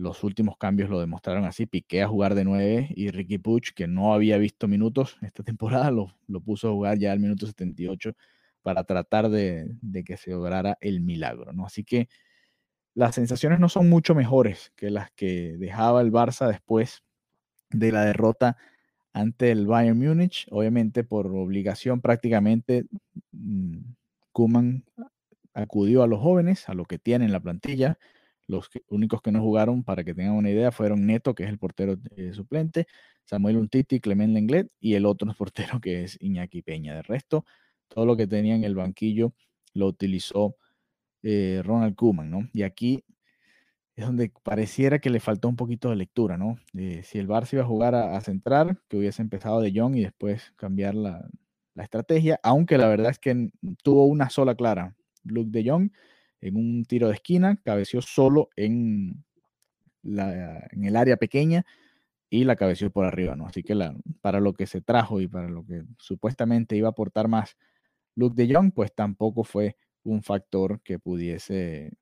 Los 0.00 0.24
últimos 0.24 0.56
cambios 0.56 0.88
lo 0.88 0.98
demostraron 0.98 1.44
así. 1.44 1.66
Piqué 1.66 2.02
a 2.02 2.08
jugar 2.08 2.34
de 2.34 2.44
9 2.44 2.88
y 2.96 3.10
Ricky 3.10 3.36
Puch, 3.36 3.72
que 3.74 3.86
no 3.86 4.14
había 4.14 4.38
visto 4.38 4.66
minutos 4.66 5.18
esta 5.20 5.42
temporada, 5.44 5.90
lo, 5.90 6.16
lo 6.26 6.40
puso 6.40 6.68
a 6.68 6.72
jugar 6.72 6.98
ya 6.98 7.12
al 7.12 7.20
minuto 7.20 7.46
78 7.46 8.14
para 8.62 8.84
tratar 8.84 9.28
de, 9.28 9.68
de, 9.82 10.02
que 10.02 10.16
se 10.16 10.30
lograra 10.30 10.78
el 10.80 11.02
milagro. 11.02 11.52
¿no? 11.52 11.66
Así 11.66 11.84
que 11.84 12.08
las 12.94 13.14
sensaciones 13.14 13.60
no 13.60 13.68
son 13.68 13.90
mucho 13.90 14.14
mejores 14.14 14.72
que 14.74 14.90
las 14.90 15.10
que 15.12 15.56
dejaba 15.58 16.00
el 16.00 16.10
Barça 16.10 16.48
después 16.48 17.02
de 17.68 17.92
la 17.92 18.04
derrota 18.04 18.56
ante 19.12 19.50
el 19.50 19.66
Bayern 19.66 19.98
Múnich. 19.98 20.46
Obviamente 20.50 21.04
por 21.04 21.26
obligación 21.26 22.00
prácticamente 22.00 22.86
Kuman 24.32 24.84
mm, 24.96 25.02
acudió 25.52 26.02
a 26.02 26.06
los 26.06 26.20
jóvenes, 26.20 26.70
a 26.70 26.74
lo 26.74 26.86
que 26.86 26.98
tiene 26.98 27.26
en 27.26 27.32
la 27.32 27.40
plantilla. 27.40 27.98
Los 28.50 28.68
únicos 28.88 29.22
que 29.22 29.32
no 29.32 29.40
jugaron, 29.40 29.84
para 29.84 30.04
que 30.04 30.14
tengan 30.14 30.34
una 30.34 30.50
idea, 30.50 30.72
fueron 30.72 31.06
Neto, 31.06 31.34
que 31.34 31.44
es 31.44 31.48
el 31.48 31.58
portero 31.58 31.96
eh, 32.16 32.32
suplente, 32.32 32.86
Samuel 33.24 33.56
Untiti, 33.58 34.00
Clement 34.00 34.34
Lenglet 34.34 34.70
y 34.80 34.94
el 34.94 35.06
otro 35.06 35.32
portero 35.38 35.80
que 35.80 36.04
es 36.04 36.18
Iñaki 36.20 36.62
Peña. 36.62 36.94
De 36.94 37.02
resto, 37.02 37.44
todo 37.88 38.06
lo 38.06 38.16
que 38.16 38.26
tenía 38.26 38.54
en 38.54 38.64
el 38.64 38.74
banquillo 38.74 39.32
lo 39.74 39.86
utilizó 39.86 40.56
eh, 41.22 41.62
Ronald 41.64 41.94
Koeman, 41.94 42.30
¿no? 42.30 42.48
Y 42.52 42.62
aquí 42.62 43.04
es 43.94 44.06
donde 44.06 44.32
pareciera 44.42 44.98
que 44.98 45.10
le 45.10 45.20
faltó 45.20 45.48
un 45.48 45.56
poquito 45.56 45.90
de 45.90 45.96
lectura, 45.96 46.36
¿no? 46.36 46.58
Eh, 46.74 47.02
si 47.04 47.18
el 47.18 47.28
Barça 47.28 47.54
iba 47.54 47.62
a 47.62 47.66
jugar 47.66 47.94
a, 47.94 48.20
centrar, 48.20 48.78
que 48.88 48.96
hubiese 48.96 49.22
empezado 49.22 49.60
de 49.60 49.72
Jong 49.74 49.96
y 49.96 50.02
después 50.02 50.52
cambiar 50.56 50.94
la, 50.94 51.28
estrategia, 51.76 52.38
aunque 52.42 52.76
la 52.76 52.88
verdad 52.88 53.10
es 53.10 53.18
que 53.18 53.50
tuvo 53.82 54.04
una 54.04 54.28
sola 54.28 54.54
clara. 54.54 54.94
Luke 55.24 55.48
de 55.50 55.70
Jong 55.70 55.90
en 56.40 56.56
un 56.56 56.84
tiro 56.84 57.08
de 57.08 57.14
esquina, 57.14 57.60
cabeció 57.62 58.02
solo 58.02 58.50
en, 58.56 59.24
la, 60.02 60.66
en 60.70 60.84
el 60.84 60.96
área 60.96 61.16
pequeña 61.16 61.64
y 62.30 62.44
la 62.44 62.56
cabeció 62.56 62.90
por 62.90 63.04
arriba, 63.04 63.36
¿no? 63.36 63.46
Así 63.46 63.62
que 63.62 63.76
para 64.20 64.40
lo 64.40 64.54
que 64.54 64.66
se 64.66 64.80
trajo 64.80 65.20
y 65.20 65.28
para 65.28 65.48
lo 65.48 65.66
que 65.66 65.82
supuestamente 65.98 66.76
iba 66.76 66.88
a 66.88 66.92
aportar 66.92 67.28
más 67.28 67.56
Luke 68.14 68.40
de 68.40 68.52
Jong, 68.52 68.72
pues 68.72 68.94
tampoco 68.94 69.44
fue 69.44 69.76
un 70.04 70.22
factor 70.22 70.80
que 70.82 70.98
pudiese 70.98 71.92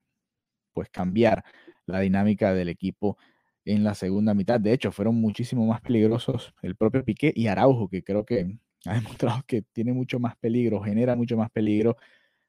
pues 0.73 0.91
cambiar 0.91 1.45
la 1.87 2.01
dinámica 2.01 2.55
del 2.55 2.69
equipo 2.69 3.17
en 3.65 3.85
la 3.85 3.95
segunda 3.95 4.35
mitad. 4.35 4.61
De 4.61 4.73
hecho, 4.73 4.93
fueron 4.93 5.17
muchísimo 5.17 5.67
más 5.67 5.81
peligrosos 5.81 6.55
el 6.63 6.77
propio 6.77 7.05
Piqué 7.05 7.33
y 7.35 7.47
Araujo, 7.49 7.89
que 7.89 8.05
creo 8.05 8.25
que 8.25 8.59
ha 8.87 8.95
demostrado 9.35 9.43
que 9.47 9.63
tiene 9.63 9.93
mucho 9.93 10.21
más 10.21 10.37
peligro, 10.37 10.81
genera 10.83 11.17
mucho 11.17 11.37
más 11.37 11.51
peligro 11.51 11.97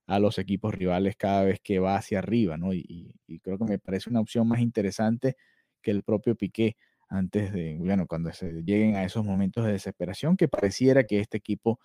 a 0.10 0.20
los 0.20 0.40
equipos 0.40 0.74
rivales 0.74 1.16
cada 1.16 1.44
vez 1.44 1.60
que 1.64 1.80
va 1.80 1.96
hacia 1.96 2.20
arriba, 2.20 2.58
¿no? 2.58 2.74
Y, 2.74 3.14
creo 3.44 3.60
que 3.60 3.66
me 3.66 3.80
parece 3.80 4.10
una 4.10 4.20
opción 4.20 4.48
más 4.48 4.60
interesante 4.60 5.36
que 5.82 5.92
el 5.92 6.04
propio 6.04 6.36
Piqué 6.36 6.76
antes 7.10 7.54
de, 7.54 7.78
bueno, 7.80 8.08
cuando 8.08 8.32
se 8.34 8.64
lleguen 8.64 8.96
a 8.96 9.04
esos 9.04 9.24
momentos 9.24 9.66
de 9.66 9.74
desesperación 9.74 10.36
que 10.36 10.48
pareciera 10.48 11.04
que 11.06 11.20
este 11.20 11.38
equipo 11.38 11.80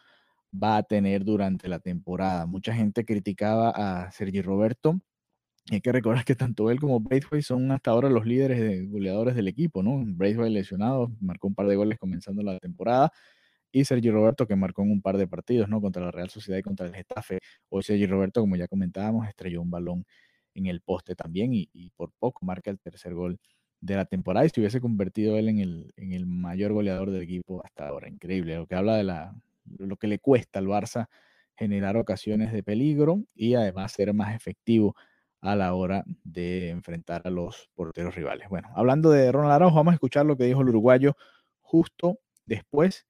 va 0.53 0.79
a 0.79 0.83
tener 0.85 1.25
durante 1.25 1.69
la 1.69 1.81
temporada. 1.81 2.47
Mucha 2.47 2.75
gente 2.75 3.05
criticaba 3.05 3.71
a 3.71 4.11
Sergi 4.13 4.41
Roberto 4.43 5.01
hay 5.71 5.81
que 5.81 5.93
recordar 5.93 6.25
que 6.25 6.35
tanto 6.35 6.71
él 6.71 6.79
como 6.79 7.01
Braithwaite 7.01 7.43
son 7.43 7.71
hasta 7.73 7.91
ahora 7.91 8.11
los 8.11 8.27
líderes 8.27 8.61
de 8.61 8.87
goleadores 8.87 9.35
del 9.35 9.49
equipo, 9.49 9.83
¿no? 9.83 10.03
Braithwaite 10.05 10.51
lesionado, 10.53 11.11
marcó 11.21 11.49
un 11.49 11.55
par 11.55 11.67
de 11.67 11.77
goles 11.77 11.99
comenzando 11.99 12.43
la 12.43 12.59
temporada, 12.59 13.11
y 13.75 13.85
Sergio 13.85 14.13
Roberto 14.13 14.47
que 14.47 14.55
marcó 14.55 14.83
en 14.83 14.93
un 14.93 15.03
par 15.03 15.19
de 15.19 15.27
partidos, 15.27 15.69
¿no? 15.69 15.81
Contra 15.81 16.05
la 16.05 16.13
Real 16.13 16.31
Sociedad 16.31 16.59
y 16.59 16.63
contra 16.63 16.87
el 16.87 16.95
Getafe. 16.95 17.41
Hoy 17.71 17.83
Sergio 17.83 18.07
Roberto, 18.07 18.41
como 18.41 18.55
ya 18.55 18.69
comentábamos, 18.69 19.27
estrelló 19.27 19.61
un 19.61 19.71
balón 19.71 20.07
en 20.55 20.67
el 20.67 20.81
poste 20.81 21.17
también 21.17 21.51
y, 21.53 21.91
por 21.97 22.13
poco 22.13 22.47
marca 22.47 22.71
el 22.71 22.79
tercer 22.79 23.15
gol 23.15 23.41
de 23.81 23.97
la 23.97 24.05
temporada 24.05 24.47
y 24.47 24.51
se 24.51 24.61
hubiese 24.61 24.81
convertido 24.81 25.37
él 25.39 25.49
en 25.49 25.59
el, 25.59 25.93
en 25.97 26.13
el 26.13 26.25
mayor 26.25 26.73
goleador 26.73 27.11
del 27.11 27.23
equipo 27.23 27.65
hasta 27.65 27.89
ahora. 27.89 28.09
Increíble, 28.09 28.55
lo 28.55 28.67
que 28.69 28.77
habla 28.77 28.95
de 28.97 29.03
la, 29.03 29.35
lo 29.77 29.97
que 29.97 30.07
le 30.07 30.21
cuesta 30.21 30.61
al 30.61 30.69
Barça 30.69 31.09
generar 31.57 31.97
ocasiones 31.97 32.53
de 32.53 32.63
peligro 32.63 33.25
y 33.35 33.55
además 33.55 33.91
ser 33.91 34.15
más 34.15 34.37
efectivo 34.37 34.95
a 35.41 35.57
la 35.57 35.75
hora 35.75 36.05
de 36.23 36.71
enfrentar 36.71 37.23
a 37.25 37.31
los 37.31 37.71
porteros 37.75 38.15
rivales. 38.15 38.49
Bueno, 38.49 38.69
hablando 38.77 39.11
de 39.11 39.33
Ronald 39.33 39.55
Araujo, 39.55 39.77
vamos 39.79 39.91
a 39.91 39.95
escuchar 39.95 40.27
lo 40.27 40.37
que 40.37 40.45
dijo 40.45 40.63
el 40.63 40.69
uruguayo 40.69 41.17
justo 41.61 42.21
después 42.47 43.05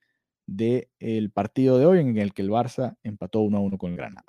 del 0.46 1.30
partido 1.32 1.78
de 1.78 1.86
hoy 1.86 2.00
en 2.00 2.16
el 2.18 2.34
que 2.34 2.42
el 2.42 2.50
Barça 2.50 2.96
empató 3.02 3.40
1 3.40 3.56
a 3.56 3.60
1 3.60 3.78
con 3.78 3.90
el 3.92 3.96
Granada. 3.96 4.24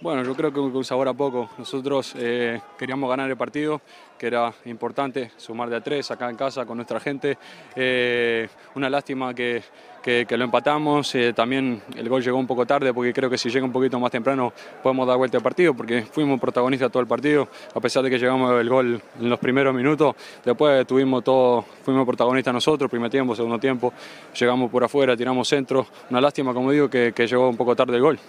Bueno, 0.00 0.22
yo 0.22 0.32
creo 0.36 0.52
que 0.52 0.60
un 0.60 0.84
sabor 0.84 1.08
a 1.08 1.12
poco. 1.12 1.50
Nosotros 1.58 2.14
eh, 2.16 2.60
queríamos 2.78 3.10
ganar 3.10 3.28
el 3.28 3.36
partido, 3.36 3.80
que 4.16 4.28
era 4.28 4.54
importante, 4.66 5.32
sumar 5.36 5.68
de 5.68 5.74
a 5.74 5.80
tres 5.80 6.08
acá 6.12 6.30
en 6.30 6.36
casa 6.36 6.64
con 6.64 6.76
nuestra 6.76 7.00
gente. 7.00 7.36
Eh, 7.74 8.48
una 8.76 8.88
lástima 8.88 9.34
que, 9.34 9.60
que, 10.00 10.24
lo 10.36 10.44
empatamos. 10.44 11.12
Eh, 11.16 11.32
también 11.32 11.82
el 11.96 12.08
gol 12.08 12.22
llegó 12.22 12.38
un 12.38 12.46
poco 12.46 12.64
tarde, 12.64 12.94
porque 12.94 13.12
creo 13.12 13.28
que 13.28 13.36
si 13.36 13.50
llega 13.50 13.64
un 13.64 13.72
poquito 13.72 13.98
más 13.98 14.12
temprano 14.12 14.52
podemos 14.84 15.04
dar 15.04 15.16
vuelta 15.16 15.38
al 15.38 15.42
partido, 15.42 15.74
porque 15.74 16.02
fuimos 16.02 16.38
protagonistas 16.38 16.92
todo 16.92 17.00
el 17.00 17.08
partido, 17.08 17.48
a 17.74 17.80
pesar 17.80 18.04
de 18.04 18.10
que 18.10 18.20
llegamos 18.20 18.52
el 18.60 18.68
gol 18.68 19.02
en 19.18 19.28
los 19.28 19.40
primeros 19.40 19.74
minutos. 19.74 20.14
Después 20.44 20.86
tuvimos 20.86 21.24
todo, 21.24 21.62
fuimos 21.82 22.06
protagonistas 22.06 22.54
nosotros, 22.54 22.88
primer 22.88 23.10
tiempo, 23.10 23.34
segundo 23.34 23.58
tiempo, 23.58 23.92
llegamos 24.38 24.70
por 24.70 24.84
afuera, 24.84 25.16
tiramos 25.16 25.48
centro. 25.48 25.88
Una 26.08 26.20
lástima, 26.20 26.54
como 26.54 26.70
digo, 26.70 26.88
que 26.88 27.12
llegó 27.16 27.48
un 27.48 27.56
poco 27.56 27.74
tarde 27.74 27.96
el 27.96 28.02
gol. 28.02 28.20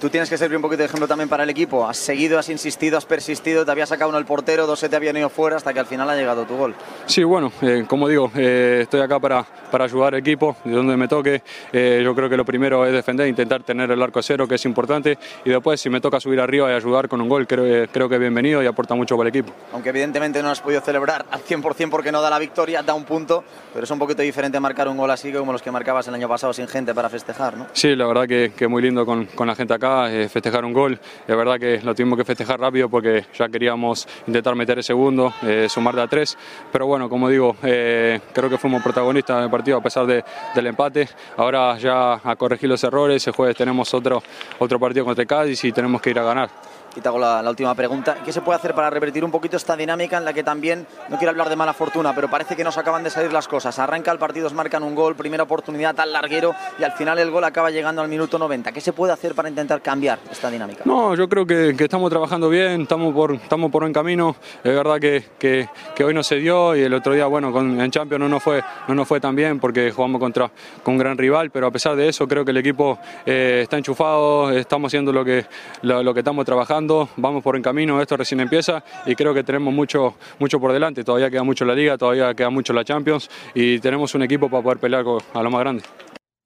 Tú 0.00 0.08
tienes 0.08 0.30
que 0.30 0.38
servir 0.38 0.56
un 0.56 0.62
poquito 0.62 0.78
de 0.78 0.86
ejemplo 0.86 1.06
también 1.06 1.28
para 1.28 1.42
el 1.42 1.50
equipo. 1.50 1.86
Has 1.86 1.98
seguido, 1.98 2.38
has 2.38 2.48
insistido, 2.48 2.96
has 2.96 3.04
persistido, 3.04 3.66
te 3.66 3.70
había 3.70 3.84
sacado 3.84 4.08
uno 4.08 4.16
el 4.16 4.24
portero, 4.24 4.66
dos 4.66 4.78
se 4.78 4.88
te 4.88 4.96
habían 4.96 5.14
ido 5.18 5.28
fuera 5.28 5.56
hasta 5.56 5.74
que 5.74 5.80
al 5.80 5.84
final 5.84 6.08
ha 6.08 6.16
llegado 6.16 6.46
tu 6.46 6.56
gol. 6.56 6.74
Sí, 7.04 7.22
bueno, 7.22 7.52
eh, 7.60 7.84
como 7.86 8.08
digo, 8.08 8.32
eh, 8.34 8.78
estoy 8.82 9.02
acá 9.02 9.20
para, 9.20 9.44
para 9.70 9.84
ayudar 9.84 10.14
al 10.14 10.20
equipo, 10.20 10.56
de 10.64 10.72
donde 10.72 10.96
me 10.96 11.06
toque. 11.06 11.42
Eh, 11.70 12.00
yo 12.02 12.14
creo 12.14 12.30
que 12.30 12.38
lo 12.38 12.46
primero 12.46 12.86
es 12.86 12.94
defender, 12.94 13.28
intentar 13.28 13.62
tener 13.62 13.90
el 13.90 14.02
arco 14.02 14.22
cero, 14.22 14.48
que 14.48 14.54
es 14.54 14.64
importante, 14.64 15.18
y 15.44 15.50
después 15.50 15.78
si 15.78 15.90
me 15.90 16.00
toca 16.00 16.18
subir 16.18 16.40
arriba 16.40 16.70
y 16.70 16.74
ayudar 16.74 17.06
con 17.06 17.20
un 17.20 17.28
gol, 17.28 17.46
creo, 17.46 17.86
creo 17.92 18.08
que 18.08 18.14
es 18.14 18.20
bienvenido 18.22 18.62
y 18.62 18.66
aporta 18.66 18.94
mucho 18.94 19.18
para 19.18 19.28
el 19.28 19.36
equipo. 19.36 19.52
Aunque 19.74 19.90
evidentemente 19.90 20.42
no 20.42 20.48
has 20.48 20.62
podido 20.62 20.80
celebrar 20.80 21.26
al 21.30 21.42
100% 21.42 21.90
porque 21.90 22.10
no 22.10 22.22
da 22.22 22.30
la 22.30 22.38
victoria, 22.38 22.82
da 22.82 22.94
un 22.94 23.04
punto, 23.04 23.44
pero 23.74 23.84
es 23.84 23.90
un 23.90 23.98
poquito 23.98 24.22
diferente 24.22 24.58
marcar 24.60 24.88
un 24.88 24.96
gol 24.96 25.10
así 25.10 25.30
como 25.30 25.52
los 25.52 25.60
que 25.60 25.70
marcabas 25.70 26.08
el 26.08 26.14
año 26.14 26.26
pasado 26.26 26.54
sin 26.54 26.68
gente 26.68 26.94
para 26.94 27.10
festejar, 27.10 27.58
¿no? 27.58 27.66
Sí, 27.74 27.94
la 27.94 28.06
verdad 28.06 28.26
que, 28.26 28.52
que 28.56 28.66
muy 28.66 28.80
lindo 28.80 29.04
con, 29.04 29.26
con 29.26 29.46
la 29.46 29.54
gente 29.54 29.74
acá, 29.74 29.89
festejar 30.30 30.64
un 30.64 30.72
gol. 30.72 30.98
Es 31.26 31.36
verdad 31.36 31.58
que 31.58 31.80
lo 31.82 31.94
tuvimos 31.94 32.18
que 32.18 32.24
festejar 32.24 32.60
rápido 32.60 32.88
porque 32.88 33.26
ya 33.36 33.48
queríamos 33.48 34.06
intentar 34.26 34.54
meter 34.54 34.78
el 34.78 34.84
segundo, 34.84 35.32
eh, 35.42 35.66
sumar 35.68 35.94
de 35.94 36.02
a 36.02 36.06
tres. 36.06 36.36
Pero 36.72 36.86
bueno, 36.86 37.08
como 37.08 37.28
digo, 37.28 37.56
eh, 37.62 38.20
creo 38.32 38.48
que 38.48 38.58
fuimos 38.58 38.82
protagonistas 38.82 39.40
del 39.40 39.50
partido 39.50 39.78
a 39.78 39.82
pesar 39.82 40.06
del 40.06 40.66
empate. 40.66 41.08
Ahora 41.36 41.76
ya 41.78 42.20
a 42.22 42.36
corregir 42.36 42.68
los 42.68 42.82
errores. 42.84 43.26
El 43.26 43.32
jueves 43.32 43.56
tenemos 43.56 43.92
otro, 43.94 44.22
otro 44.58 44.78
partido 44.78 45.04
contra 45.04 45.22
el 45.22 45.28
Cádiz 45.28 45.64
y 45.64 45.72
tenemos 45.72 46.00
que 46.00 46.10
ir 46.10 46.18
a 46.18 46.22
ganar. 46.22 46.50
Y 46.96 47.06
hago 47.06 47.18
la, 47.18 47.48
última 47.48 47.74
pregunta. 47.74 48.16
¿Qué 48.24 48.32
se 48.32 48.40
puede 48.40 48.58
hacer 48.58 48.74
para 48.74 48.90
revertir 48.90 49.24
un 49.24 49.30
poquito 49.30 49.56
esta 49.56 49.76
dinámica 49.76 50.18
en 50.18 50.24
la 50.24 50.32
que 50.32 50.42
también, 50.42 50.86
no 51.08 51.18
quiero 51.18 51.30
hablar 51.30 51.48
de 51.48 51.56
mala 51.56 51.72
fortuna, 51.72 52.14
pero 52.14 52.28
parece 52.28 52.56
que 52.56 52.64
nos 52.64 52.76
acaban 52.78 53.04
de 53.04 53.10
salir 53.10 53.32
las 53.32 53.46
cosas? 53.46 53.78
Arranca 53.78 54.10
el 54.10 54.18
partido, 54.18 54.50
marcan 54.50 54.82
un 54.82 54.94
gol, 54.94 55.14
primera 55.14 55.44
oportunidad 55.44 55.94
tan 55.94 56.12
larguero 56.12 56.54
y 56.78 56.84
al 56.84 56.92
final 56.92 57.18
el 57.18 57.30
gol 57.30 57.44
acaba 57.44 57.70
llegando 57.70 58.02
al 58.02 58.08
minuto 58.08 58.38
90. 58.38 58.72
¿Qué 58.72 58.80
se 58.80 58.92
puede 58.92 59.12
hacer 59.12 59.34
para 59.34 59.48
intentar 59.48 59.80
cambiar 59.80 60.18
esta 60.30 60.50
dinámica? 60.50 60.82
No, 60.84 61.14
yo 61.14 61.28
creo 61.28 61.46
que, 61.46 61.74
estamos 61.78 62.10
trabajando 62.10 62.48
bien, 62.48 62.82
estamos 62.82 63.14
por, 63.14 63.34
estamos 63.34 63.70
por 63.70 63.82
buen 63.82 63.92
camino. 63.92 64.36
Es 64.64 64.74
verdad 64.74 64.98
que, 64.98 65.24
que, 65.38 66.04
hoy 66.04 66.14
no 66.14 66.22
se 66.22 66.36
dio 66.36 66.74
y 66.74 66.82
el 66.82 66.94
otro 66.94 67.12
día, 67.12 67.26
bueno, 67.26 67.52
con, 67.52 67.80
en 67.80 67.90
Champions 67.90 68.20
no 68.20 68.28
nos 68.28 68.42
fue, 68.42 68.62
no 68.88 68.94
nos 68.94 69.06
fue 69.06 69.20
tan 69.20 69.36
bien 69.36 69.60
porque 69.60 69.92
jugamos 69.92 70.20
contra 70.20 70.50
con 70.82 70.94
un 70.94 70.98
gran 70.98 71.16
rival, 71.16 71.50
pero 71.50 71.66
a 71.66 71.70
pesar 71.70 71.96
de 71.96 72.08
eso 72.08 72.26
creo 72.26 72.44
que 72.44 72.50
el 72.50 72.56
equipo 72.56 72.98
eh, 73.26 73.60
está 73.62 73.76
enchufado, 73.76 74.50
estamos 74.50 74.90
haciendo 74.90 75.12
lo 75.12 75.24
que, 75.24 75.46
lo 75.82 76.14
que 76.14 76.20
estamos 76.20 76.44
trabajando, 76.44 76.79
vamos 76.88 77.42
por 77.42 77.60
camino, 77.60 78.00
esto 78.00 78.16
recién 78.16 78.40
empieza 78.40 78.82
y 79.06 79.14
creo 79.14 79.34
que 79.34 79.44
tenemos 79.44 79.72
mucho, 79.74 80.14
mucho 80.38 80.58
por 80.58 80.72
delante, 80.72 81.04
todavía 81.04 81.30
queda 81.30 81.42
mucho 81.42 81.64
la 81.64 81.74
liga, 81.74 81.98
todavía 81.98 82.34
queda 82.34 82.50
mucho 82.50 82.72
la 82.72 82.84
Champions 82.84 83.28
y 83.54 83.78
tenemos 83.80 84.14
un 84.14 84.22
equipo 84.22 84.48
para 84.48 84.62
poder 84.62 84.78
pelear 84.78 85.04
a 85.34 85.42
lo 85.42 85.50
más 85.50 85.60
grande. 85.60 85.82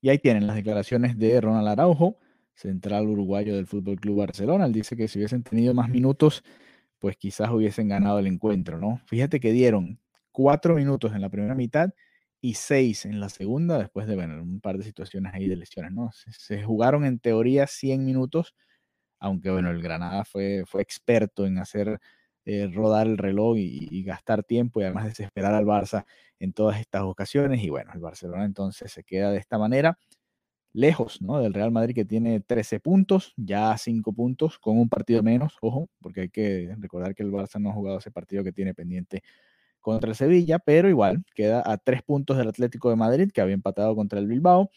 Y 0.01 0.09
ahí 0.09 0.19
tienen 0.19 0.47
las 0.47 0.57
declaraciones 0.57 1.19
de 1.19 1.41
Ronald 1.41 1.69
Araujo, 1.69 2.19
central 2.55 3.07
uruguayo 3.09 3.55
del 3.55 3.67
Fútbol 3.67 4.01
Club 4.01 4.19
Barcelona. 4.19 4.67
Él 4.67 4.73
dice 4.73 4.97
que 4.97 5.09
si 5.09 5.19
hubiesen 5.19 5.43
tenido 5.43 5.73
más 5.73 5.89
minutos, 5.89 6.43
pues 6.99 7.17
quizás 7.17 7.51
hubiesen 7.51 7.89
ganado 7.89 8.19
el 8.19 8.27
encuentro, 8.27 8.79
¿no? 8.79 9.01
Fíjate 9.07 9.41
que 9.41 9.53
dieron 9.53 10.01
cuatro 10.33 10.75
minutos 10.75 11.15
en 11.15 11.21
la 11.21 11.29
primera 11.29 11.55
mitad 11.55 11.91
y 12.41 12.55
seis 12.55 13.07
en 13.07 13.21
la 13.21 13.29
segunda, 13.29 13.79
después 13.79 14.07
de 14.07 14.17
bueno, 14.17 14.43
un 14.43 14.61
par 14.61 14.79
de 14.79 14.85
situaciones 14.85 15.33
ahí 15.33 15.49
de 15.49 15.57
lesiones, 15.57 15.93
¿no? 15.93 16.11
Se, 16.13 16.33
se 16.33 16.63
jugaron 16.63 17.05
en 17.05 17.19
teoría 17.19 17.67
100 17.67 18.05
minutos 18.05 18.55
aunque 19.25 19.51
bueno, 19.51 19.71
el 19.71 19.81
Granada 19.81 20.25
fue, 20.25 20.65
fue 20.67 20.83
experto 20.83 21.47
en 21.47 21.57
hacer 21.59 21.99
eh, 22.45 22.69
rodar 22.71 23.07
el 23.07 23.17
reloj 23.17 23.57
y, 23.57 24.03
gastar 24.05 24.45
tiempo 24.45 24.81
y 24.81 24.85
además 24.85 25.07
desesperar 25.07 25.55
al 25.55 25.65
Barça 25.65 26.05
en 26.39 26.53
todas 26.53 26.79
estas 26.79 27.03
ocasiones. 27.05 27.63
Y 27.63 27.71
bueno, 27.71 27.91
el 27.95 28.01
Barcelona 28.01 28.45
entonces 28.45 28.93
se 28.93 29.03
queda 29.03 29.31
de 29.31 29.39
esta 29.39 29.57
manera 29.57 29.99
lejos 30.75 31.23
¿no? 31.23 31.39
del 31.41 31.55
Real 31.55 31.71
Madrid 31.73 31.95
que 31.95 32.05
tiene 32.05 32.41
13 32.41 32.81
puntos, 32.81 33.33
ya 33.37 33.79
5 33.79 34.13
puntos, 34.13 34.59
con 34.59 34.79
un 34.79 34.91
partido 34.91 35.23
menos, 35.23 35.57
ojo, 35.63 35.89
porque 36.01 36.23
hay 36.23 36.29
que 36.29 36.75
recordar 36.79 37.15
que 37.15 37.23
el 37.23 37.33
Barça 37.33 37.59
no 37.61 37.71
ha 37.71 37.73
jugado 37.73 37.99
ese 37.99 38.11
partido 38.11 38.45
que 38.45 38.53
tiene 38.53 38.75
pendiente 38.75 39.23
contra 39.81 40.11
el 40.11 40.17
Sevilla, 40.17 40.59
pero 40.59 40.91
igual 40.91 41.25
queda 41.35 41.63
a 41.65 41.79
3 41.79 42.03
puntos 42.03 42.37
del 42.37 42.49
Atlético 42.49 42.91
de 42.91 42.97
Madrid, 42.97 43.31
que 43.33 43.41
había 43.41 43.55
empatado 43.55 43.95
contra 43.97 44.19
el 44.19 44.27
Bilbao, 44.27 44.71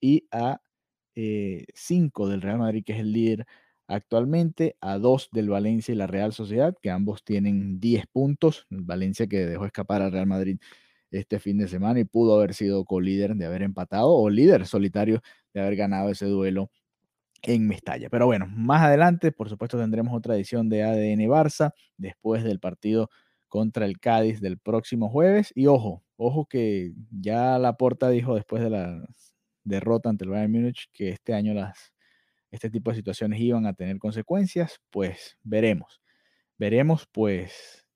y 0.00 0.26
a 0.32 0.60
5 1.14 1.14
eh, 1.14 2.30
del 2.30 2.42
Real 2.42 2.58
Madrid, 2.58 2.82
que 2.84 2.94
es 2.94 3.00
el 3.00 3.12
líder 3.12 3.46
actualmente, 3.88 4.76
a 4.80 4.98
2 4.98 5.28
del 5.32 5.48
Valencia 5.50 5.92
y 5.92 5.96
la 5.96 6.06
Real 6.06 6.32
Sociedad, 6.32 6.74
que 6.80 6.90
ambos 6.90 7.24
tienen 7.24 7.80
10 7.80 8.06
puntos. 8.08 8.66
Valencia 8.70 9.26
que 9.26 9.46
dejó 9.46 9.66
escapar 9.66 10.02
al 10.02 10.12
Real 10.12 10.26
Madrid 10.26 10.58
este 11.10 11.38
fin 11.38 11.58
de 11.58 11.68
semana 11.68 12.00
y 12.00 12.04
pudo 12.04 12.36
haber 12.36 12.54
sido 12.54 12.84
co-líder 12.84 13.36
de 13.36 13.46
haber 13.46 13.62
empatado 13.62 14.10
o 14.10 14.28
líder 14.30 14.66
solitario 14.66 15.22
de 15.52 15.60
haber 15.60 15.76
ganado 15.76 16.10
ese 16.10 16.26
duelo 16.26 16.70
en 17.42 17.66
Mestalla. 17.68 18.08
Pero 18.10 18.26
bueno, 18.26 18.46
más 18.48 18.82
adelante, 18.82 19.32
por 19.32 19.48
supuesto, 19.48 19.78
tendremos 19.78 20.14
otra 20.16 20.34
edición 20.34 20.68
de 20.68 20.82
ADN 20.82 21.28
Barça 21.28 21.72
después 21.96 22.42
del 22.44 22.60
partido 22.60 23.10
contra 23.48 23.86
el 23.86 24.00
Cádiz 24.00 24.40
del 24.40 24.58
próximo 24.58 25.08
jueves. 25.08 25.52
Y 25.54 25.66
ojo, 25.66 26.02
ojo 26.16 26.46
que 26.46 26.92
ya 27.10 27.58
Laporta 27.58 28.10
dijo 28.10 28.34
después 28.34 28.62
de 28.62 28.70
la 28.70 29.06
derrota 29.64 30.10
ante 30.10 30.24
el 30.24 30.30
Bayern 30.30 30.52
Múnich 30.52 30.90
que 30.92 31.10
este 31.10 31.34
año 31.34 31.54
las, 31.54 31.93
este 32.54 32.70
tipo 32.70 32.90
de 32.90 32.96
situaciones 32.96 33.40
iban 33.40 33.66
a 33.66 33.74
tener 33.74 33.98
consecuencias. 33.98 34.80
Pues 34.90 35.38
veremos. 35.42 36.00
Veremos, 36.58 37.06
pues 37.10 37.86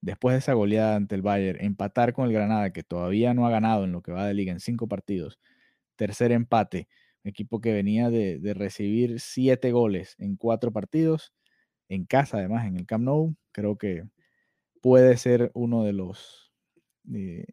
después 0.00 0.34
de 0.34 0.38
esa 0.40 0.52
goleada 0.54 0.96
ante 0.96 1.14
el 1.14 1.22
Bayern, 1.22 1.64
empatar 1.64 2.12
con 2.12 2.26
el 2.26 2.32
Granada, 2.32 2.72
que 2.72 2.82
todavía 2.82 3.34
no 3.34 3.46
ha 3.46 3.50
ganado 3.50 3.84
en 3.84 3.92
lo 3.92 4.02
que 4.02 4.12
va 4.12 4.26
de 4.26 4.34
liga 4.34 4.52
en 4.52 4.60
cinco 4.60 4.88
partidos, 4.88 5.40
tercer 5.96 6.32
empate, 6.32 6.88
equipo 7.24 7.60
que 7.60 7.72
venía 7.72 8.10
de, 8.10 8.40
recibir 8.54 9.20
siete 9.20 9.72
goles 9.72 10.16
en 10.18 10.36
cuatro 10.36 10.72
partidos, 10.72 11.32
en 11.88 12.04
casa 12.04 12.38
además, 12.38 12.66
en 12.66 12.76
el 12.76 12.86
Camp 12.86 13.04
Nou, 13.04 13.36
creo 13.52 13.78
que 13.78 14.04
puede 14.80 15.16
ser 15.16 15.50
uno 15.54 15.84
de 15.84 15.92
los 15.92 16.52
eh, 17.14 17.46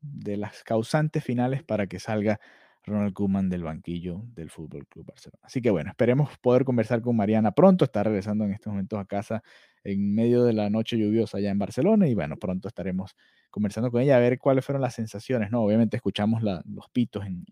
de 0.00 0.36
las 0.36 0.62
causantes 0.62 1.24
finales 1.24 1.62
para 1.64 1.86
que 1.88 1.98
salga 1.98 2.40
Ronald 2.88 3.12
Koeman 3.12 3.48
del 3.48 3.62
banquillo 3.62 4.22
del 4.34 4.50
Fútbol 4.50 4.86
Club 4.86 5.06
Barcelona. 5.06 5.40
Así 5.42 5.62
que 5.62 5.70
bueno, 5.70 5.90
esperemos 5.90 6.36
poder 6.38 6.64
conversar 6.64 7.00
con 7.00 7.16
Mariana 7.16 7.52
pronto. 7.52 7.84
Está 7.84 8.02
regresando 8.02 8.44
en 8.44 8.52
estos 8.52 8.72
momentos 8.72 8.98
a 8.98 9.04
casa 9.04 9.42
en 9.84 10.14
medio 10.14 10.44
de 10.44 10.52
la 10.52 10.70
noche 10.70 10.98
lluviosa 10.98 11.38
allá 11.38 11.50
en 11.50 11.58
Barcelona 11.58 12.08
y 12.08 12.14
bueno, 12.14 12.36
pronto 12.36 12.68
estaremos 12.68 13.14
conversando 13.50 13.90
con 13.90 14.02
ella 14.02 14.16
a 14.16 14.20
ver 14.20 14.38
cuáles 14.38 14.64
fueron 14.64 14.82
las 14.82 14.94
sensaciones. 14.94 15.50
No, 15.50 15.62
obviamente 15.62 15.96
escuchamos 15.96 16.42
los 16.42 16.88
pitos 16.92 17.24
en, 17.26 17.44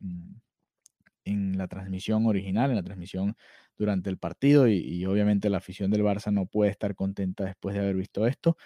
en, 1.25 1.59
la 1.59 1.69
transmisión 1.69 2.27
original, 2.27 2.71
en 2.71 2.77
la 2.77 2.83
transmisión 2.83 3.37
durante 3.79 4.11
el 4.11 4.19
partido 4.19 4.69
y, 4.69 4.79
y 4.79 5.07
obviamente 5.07 5.51
la 5.51 5.59
afición 5.59 5.91
del 5.91 6.03
Barça 6.03 6.33
no 6.33 6.47
puede 6.47 6.71
estar 6.71 6.95
contenta 6.95 7.45
después 7.45 7.75
de 7.75 7.81
haber 7.81 7.97
visto 7.97 8.27
esto 8.27 8.57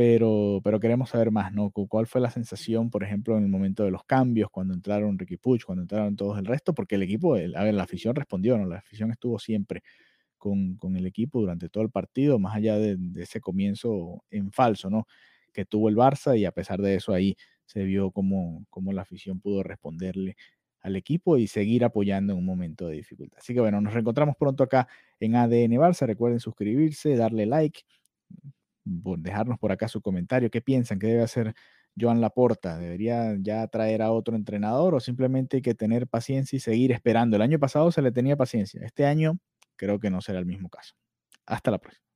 pero, 0.00 0.62
pero 0.64 0.80
queremos 0.80 1.10
saber 1.10 1.30
más, 1.30 1.52
¿no? 1.52 1.70
¿Cuál 1.72 2.06
fue 2.06 2.22
la 2.22 2.30
sensación, 2.30 2.88
por 2.88 3.04
ejemplo, 3.04 3.36
en 3.36 3.42
el 3.42 3.50
momento 3.50 3.84
de 3.84 3.90
los 3.90 4.02
cambios, 4.04 4.48
cuando 4.50 4.72
entraron 4.72 5.18
Ricky 5.18 5.36
Puch, 5.36 5.64
cuando 5.64 5.82
entraron 5.82 6.16
todos 6.16 6.38
el 6.38 6.46
resto? 6.46 6.72
Porque 6.72 6.94
el 6.94 7.02
equipo, 7.02 7.34
a 7.34 7.64
ver, 7.64 7.74
la 7.74 7.82
afición 7.82 8.14
respondió, 8.14 8.56
¿no? 8.56 8.64
La 8.64 8.78
afición 8.78 9.10
estuvo 9.10 9.38
siempre 9.38 9.82
con, 10.38 10.76
con 10.76 10.96
el 10.96 11.04
equipo 11.04 11.40
durante 11.40 11.68
todo 11.68 11.84
el 11.84 11.90
partido, 11.90 12.38
más 12.38 12.56
allá 12.56 12.78
de, 12.78 12.96
ese 13.16 13.42
comienzo 13.42 14.24
en 14.30 14.50
falso, 14.52 14.88
¿no? 14.88 15.06
Que 15.52 15.66
tuvo 15.66 15.90
el 15.90 15.96
Barça 15.96 16.34
y 16.34 16.46
a 16.46 16.52
pesar 16.52 16.80
de 16.80 16.94
eso 16.94 17.12
ahí 17.12 17.36
se 17.66 17.84
vio 17.84 18.10
cómo, 18.10 18.64
cómo 18.70 18.94
la 18.94 19.02
afición 19.02 19.38
pudo 19.38 19.62
responderle 19.62 20.34
al 20.80 20.96
equipo 20.96 21.36
y 21.36 21.46
seguir 21.46 21.84
apoyando 21.84 22.32
en 22.32 22.38
un 22.38 22.46
momento 22.46 22.88
de 22.88 22.96
dificultad. 22.96 23.40
Así 23.40 23.52
que 23.52 23.60
bueno, 23.60 23.82
nos 23.82 23.92
reencontramos 23.92 24.34
pronto 24.38 24.64
acá 24.64 24.88
en 25.18 25.36
ADN 25.36 25.72
Barça. 25.72 26.06
Recuerden 26.06 26.40
suscribirse, 26.40 27.16
darle 27.16 27.44
like 27.44 27.82
dejarnos 29.18 29.58
por 29.58 29.72
acá 29.72 29.88
su 29.88 30.00
comentario. 30.02 30.50
¿Qué 30.50 30.60
piensan? 30.60 30.98
¿Qué 30.98 31.08
debe 31.08 31.22
hacer 31.22 31.54
Joan 31.98 32.20
Laporta? 32.20 32.78
¿Debería 32.78 33.36
ya 33.40 33.66
traer 33.68 34.02
a 34.02 34.12
otro 34.12 34.36
entrenador 34.36 34.94
o 34.94 35.00
simplemente 35.00 35.58
hay 35.58 35.62
que 35.62 35.74
tener 35.74 36.08
paciencia 36.08 36.56
y 36.56 36.60
seguir 36.60 36.92
esperando? 36.92 37.36
El 37.36 37.42
año 37.42 37.58
pasado 37.58 37.92
se 37.92 38.02
le 38.02 38.12
tenía 38.12 38.36
paciencia. 38.36 38.80
Este 38.84 39.06
año 39.06 39.38
creo 39.76 40.00
que 40.00 40.10
no 40.10 40.20
será 40.20 40.38
el 40.38 40.46
mismo 40.46 40.68
caso. 40.68 40.94
Hasta 41.46 41.70
la 41.70 41.78
próxima. 41.78 42.09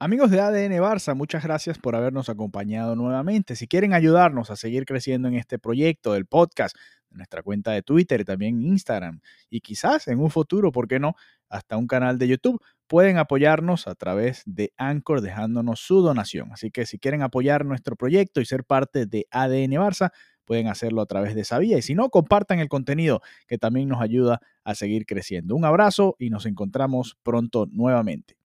Amigos 0.00 0.30
de 0.30 0.40
ADN 0.40 0.80
Barça, 0.80 1.16
muchas 1.16 1.42
gracias 1.42 1.76
por 1.76 1.96
habernos 1.96 2.28
acompañado 2.28 2.94
nuevamente. 2.94 3.56
Si 3.56 3.66
quieren 3.66 3.94
ayudarnos 3.94 4.48
a 4.48 4.54
seguir 4.54 4.84
creciendo 4.84 5.26
en 5.26 5.34
este 5.34 5.58
proyecto 5.58 6.12
del 6.12 6.24
podcast, 6.24 6.76
en 7.10 7.16
nuestra 7.16 7.42
cuenta 7.42 7.72
de 7.72 7.82
Twitter, 7.82 8.24
también 8.24 8.62
Instagram 8.62 9.20
y 9.50 9.60
quizás 9.60 10.06
en 10.06 10.20
un 10.20 10.30
futuro, 10.30 10.70
¿por 10.70 10.86
qué 10.86 11.00
no? 11.00 11.16
Hasta 11.48 11.76
un 11.76 11.88
canal 11.88 12.16
de 12.16 12.28
YouTube, 12.28 12.62
pueden 12.86 13.18
apoyarnos 13.18 13.88
a 13.88 13.96
través 13.96 14.44
de 14.46 14.72
Anchor 14.76 15.20
dejándonos 15.20 15.80
su 15.80 16.00
donación. 16.00 16.52
Así 16.52 16.70
que 16.70 16.86
si 16.86 17.00
quieren 17.00 17.22
apoyar 17.22 17.64
nuestro 17.64 17.96
proyecto 17.96 18.40
y 18.40 18.44
ser 18.44 18.62
parte 18.62 19.06
de 19.06 19.26
ADN 19.32 19.72
Barça, 19.72 20.12
pueden 20.44 20.68
hacerlo 20.68 21.02
a 21.02 21.06
través 21.06 21.34
de 21.34 21.40
esa 21.40 21.58
vía. 21.58 21.76
Y 21.76 21.82
si 21.82 21.96
no, 21.96 22.08
compartan 22.08 22.60
el 22.60 22.68
contenido 22.68 23.20
que 23.48 23.58
también 23.58 23.88
nos 23.88 24.00
ayuda 24.00 24.40
a 24.62 24.76
seguir 24.76 25.06
creciendo. 25.06 25.56
Un 25.56 25.64
abrazo 25.64 26.14
y 26.20 26.30
nos 26.30 26.46
encontramos 26.46 27.16
pronto 27.24 27.66
nuevamente. 27.72 28.38